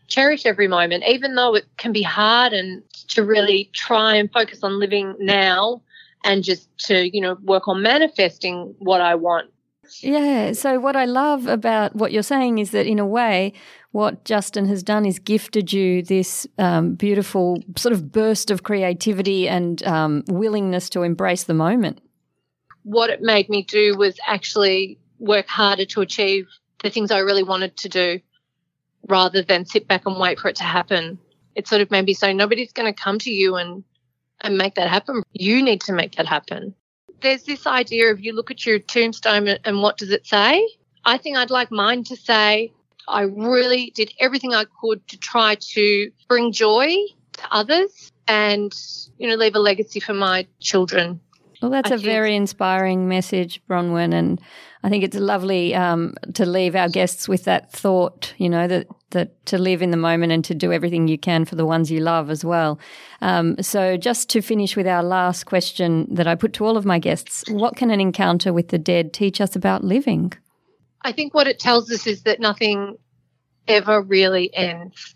cherish 0.09 0.45
every 0.45 0.69
moment, 0.69 1.05
even 1.07 1.35
though 1.35 1.55
it 1.55 1.65
can 1.79 1.93
be 1.93 2.03
hard 2.03 2.53
and 2.53 2.83
to 3.09 3.25
really 3.25 3.71
try 3.73 4.15
and 4.17 4.31
focus 4.31 4.63
on 4.63 4.79
living 4.79 5.15
now 5.19 5.81
and 6.25 6.43
just 6.45 6.69
to, 6.87 7.15
you 7.15 7.21
know, 7.21 7.37
work 7.43 7.69
on 7.69 7.83
manifesting 7.83 8.75
what 8.79 9.01
I 9.01 9.15
want. 9.15 9.51
Yeah. 10.01 10.53
So, 10.53 10.79
what 10.79 10.97
I 10.97 11.07
love 11.07 11.47
about 11.47 11.95
what 11.95 12.13
you're 12.13 12.23
saying 12.23 12.59
is 12.59 12.73
that, 12.73 12.87
in 12.87 12.99
a 12.99 13.07
way, 13.07 13.55
what 13.93 14.25
Justin 14.25 14.67
has 14.67 14.83
done 14.83 15.07
is 15.07 15.19
gifted 15.19 15.73
you 15.73 16.03
this 16.03 16.47
um, 16.59 16.95
beautiful 16.95 17.63
sort 17.77 17.93
of 17.93 18.13
burst 18.13 18.51
of 18.51 18.63
creativity 18.63 19.49
and 19.49 19.83
um, 19.85 20.25
willingness 20.29 20.91
to 20.91 21.03
embrace 21.03 21.45
the 21.45 21.55
moment. 21.55 22.01
What 22.83 23.11
it 23.11 23.23
made 23.23 23.49
me 23.49 23.63
do 23.63 23.97
was 23.97 24.19
actually 24.27 24.99
work 25.19 25.49
harder 25.49 25.85
to 25.87 26.01
achieve 26.01 26.49
the 26.83 26.91
things 26.91 27.11
I 27.11 27.19
really 27.19 27.43
wanted 27.43 27.77
to 27.79 27.89
do 27.89 28.21
rather 29.09 29.43
than 29.43 29.65
sit 29.65 29.89
back 29.89 30.07
and 30.07 30.19
wait 30.19 30.39
for 30.39 30.49
it 30.49 30.57
to 30.57 30.65
happen. 30.65 31.19
It 31.55 31.67
sort 31.67 31.81
of 31.81 31.91
made 31.91 32.05
me 32.05 32.15
say, 32.15 32.33
nobody's 32.33 32.73
going 32.73 32.93
to 32.93 32.99
come 32.99 33.19
to 33.21 33.31
you 33.31 33.57
and, 33.57 33.85
and 34.41 34.57
make 34.57 34.75
that 34.77 34.89
happen. 34.89 35.23
You 35.33 35.63
need 35.63 35.81
to 35.83 35.93
make 35.93 36.17
that 36.17 36.27
happen. 36.27 36.75
There's 37.21 37.43
this 37.45 37.67
idea 37.67 38.11
of 38.13 38.21
you 38.21 38.33
look 38.33 38.51
at 38.51 38.65
your 38.65 38.79
tombstone 38.79 39.49
and 39.49 39.83
what 39.83 39.99
does 39.99 40.11
it 40.11 40.27
say? 40.27 40.67
I 41.05 41.19
think 41.19 41.37
I'd 41.37 41.51
like 41.51 41.71
mine 41.73 42.05
to 42.05 42.17
say, 42.17 42.73
I 43.09 43.23
really 43.23 43.93
did 43.95 44.13
everything 44.21 44.55
I 44.55 44.65
could 44.81 45.07
to 45.09 45.17
try 45.17 45.57
to 45.57 46.11
bring 46.29 46.53
joy 46.53 46.89
to 47.33 47.43
others 47.51 48.13
and, 48.29 48.73
you 49.19 49.29
know, 49.29 49.35
leave 49.35 49.55
a 49.55 49.59
legacy 49.59 50.01
for 50.01 50.15
my 50.15 50.47
children. 50.61 51.21
Well, 51.61 51.71
that's 51.71 51.91
I 51.91 51.95
a 51.95 51.99
think- 51.99 52.07
very 52.07 52.37
inspiring 52.37 53.09
message, 53.09 53.61
Bronwen, 53.69 54.15
and 54.15 54.41
I 54.85 54.91
think 54.91 55.03
it's 55.03 55.17
lovely 55.17 55.75
um, 55.75 56.15
to 56.35 56.47
leave 56.47 56.77
our 56.77 56.89
guests 56.89 57.29
with 57.29 57.45
that 57.45 57.73
thought. 57.73 58.33
You 58.39 58.49
know 58.49 58.69
that 58.69 58.87
that 59.11 59.45
to 59.47 59.59
live 59.59 59.83
in 59.83 59.91
the 59.91 59.97
moment 59.97 60.33
and 60.33 60.45
to 60.45 60.55
do 60.55 60.73
everything 60.73 61.09
you 61.09 61.19
can 61.19 61.45
for 61.45 61.55
the 61.55 61.67
ones 61.67 61.91
you 61.91 62.01
love 62.01 62.31
as 62.31 62.45
well. 62.45 62.79
Um, 63.21 63.61
so, 63.63 63.97
just 63.97 64.29
to 64.31 64.43
finish 64.43 64.77
with 64.77 64.87
our 64.87 65.03
last 65.03 65.45
question 65.45 66.07
that 66.11 66.27
I 66.27 66.35
put 66.35 66.53
to 66.55 66.65
all 66.65 66.77
of 66.77 66.85
my 66.85 66.99
guests: 66.99 67.45
What 67.49 67.77
can 67.77 67.91
an 67.91 68.01
encounter 68.01 68.53
with 68.53 68.69
the 68.69 68.79
dead 68.79 69.13
teach 69.13 69.41
us 69.41 69.57
about 69.57 69.85
living? 69.85 70.33
I 71.03 71.13
think 71.13 71.35
what 71.35 71.47
it 71.47 71.59
tells 71.59 71.91
us 71.91 72.07
is 72.07 72.23
that 72.23 72.41
nothing 72.41 72.97
ever 73.67 74.01
really 74.03 74.55
ends 74.55 75.15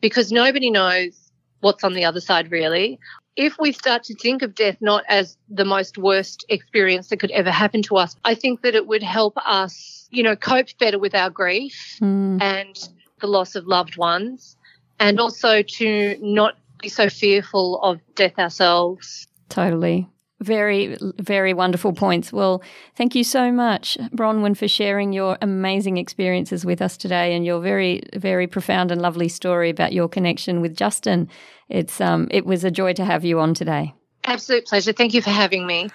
because 0.00 0.32
nobody 0.32 0.70
knows 0.70 1.30
what's 1.60 1.84
on 1.84 1.94
the 1.94 2.04
other 2.04 2.20
side, 2.20 2.50
really. 2.50 2.98
If 3.36 3.56
we 3.60 3.70
start 3.70 4.02
to 4.04 4.14
think 4.16 4.42
of 4.42 4.54
death 4.54 4.78
not 4.80 5.04
as 5.08 5.36
the 5.48 5.64
most 5.64 5.96
worst 5.96 6.44
experience 6.48 7.08
that 7.08 7.18
could 7.18 7.30
ever 7.30 7.52
happen 7.52 7.82
to 7.82 7.96
us, 7.96 8.16
I 8.24 8.34
think 8.34 8.62
that 8.62 8.74
it 8.74 8.86
would 8.88 9.02
help 9.02 9.36
us, 9.46 10.08
you 10.10 10.24
know, 10.24 10.34
cope 10.34 10.66
better 10.78 10.98
with 10.98 11.14
our 11.14 11.30
grief 11.30 11.98
Mm, 12.00 12.42
and 12.42 12.88
the 13.20 13.26
loss 13.26 13.54
of 13.54 13.66
loved 13.66 13.96
ones, 13.96 14.56
and 14.98 15.20
also 15.20 15.62
to 15.62 16.16
not 16.20 16.56
be 16.80 16.88
so 16.88 17.08
fearful 17.08 17.80
of 17.82 18.00
death 18.14 18.38
ourselves. 18.38 19.26
totally. 19.48 20.08
Very, 20.40 20.96
very 21.18 21.52
wonderful 21.52 21.92
points. 21.92 22.32
Well, 22.32 22.62
thank 22.94 23.16
you 23.16 23.24
so 23.24 23.50
much, 23.50 23.98
Bronwen, 24.14 24.56
for 24.56 24.68
sharing 24.68 25.12
your 25.12 25.36
amazing 25.42 25.96
experiences 25.96 26.64
with 26.64 26.80
us 26.80 26.96
today 26.96 27.34
and 27.34 27.44
your 27.44 27.60
very, 27.60 28.02
very 28.14 28.46
profound 28.46 28.92
and 28.92 29.02
lovely 29.02 29.28
story 29.28 29.68
about 29.68 29.92
your 29.92 30.08
connection 30.08 30.60
with 30.60 30.76
Justin. 30.76 31.28
It's 31.68 32.00
um, 32.00 32.28
it 32.30 32.46
was 32.46 32.62
a 32.62 32.70
joy 32.70 32.92
to 32.92 33.04
have 33.04 33.24
you 33.24 33.40
on 33.40 33.52
today. 33.52 33.94
Absolute 34.22 34.64
pleasure. 34.66 34.92
Thank 34.92 35.12
you 35.12 35.22
for 35.22 35.30
having 35.30 35.66
me. 35.66 35.88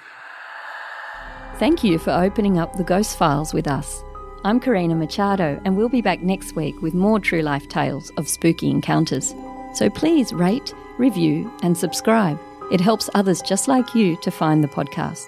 Thank 1.58 1.82
you 1.82 1.98
for 1.98 2.12
opening 2.12 2.58
up 2.58 2.76
the 2.76 2.84
Ghost 2.84 3.18
Files 3.18 3.54
with 3.54 3.68
us. 3.68 4.04
I'm 4.46 4.60
Karina 4.60 4.96
Machado, 4.96 5.62
and 5.64 5.78
we'll 5.78 5.88
be 5.88 6.02
back 6.02 6.22
next 6.22 6.54
week 6.54 6.82
with 6.82 6.94
more 6.94 7.18
true 7.18 7.42
life 7.42 7.70
tales 7.70 8.10
of 8.18 8.28
spooky 8.28 8.70
encounters. 8.70 9.34
So 9.74 9.90
please 9.90 10.34
rate, 10.34 10.74
review, 10.98 11.50
and 11.62 11.78
subscribe. 11.78 12.38
It 12.70 12.82
helps 12.82 13.10
others 13.14 13.42
just 13.42 13.70
like 13.70 13.96
you 13.96 14.18
to 14.18 14.32
find 14.32 14.62
the 14.62 14.68
podcast. 14.68 15.28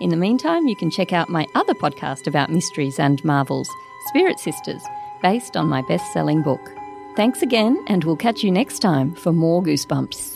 In 0.00 0.08
the 0.08 0.16
meantime, 0.16 0.66
you 0.68 0.76
can 0.76 0.90
check 0.90 1.12
out 1.12 1.28
my 1.28 1.46
other 1.54 1.74
podcast 1.74 2.26
about 2.26 2.50
mysteries 2.50 2.98
and 2.98 3.22
marvels, 3.26 3.68
Spirit 4.06 4.38
Sisters, 4.38 4.82
based 5.20 5.54
on 5.54 5.68
my 5.68 5.82
best 5.82 6.10
selling 6.14 6.40
book. 6.40 6.72
Thanks 7.14 7.42
again, 7.42 7.84
and 7.88 8.04
we'll 8.04 8.16
catch 8.16 8.42
you 8.42 8.50
next 8.50 8.78
time 8.78 9.14
for 9.14 9.32
more 9.32 9.62
goosebumps. 9.62 10.35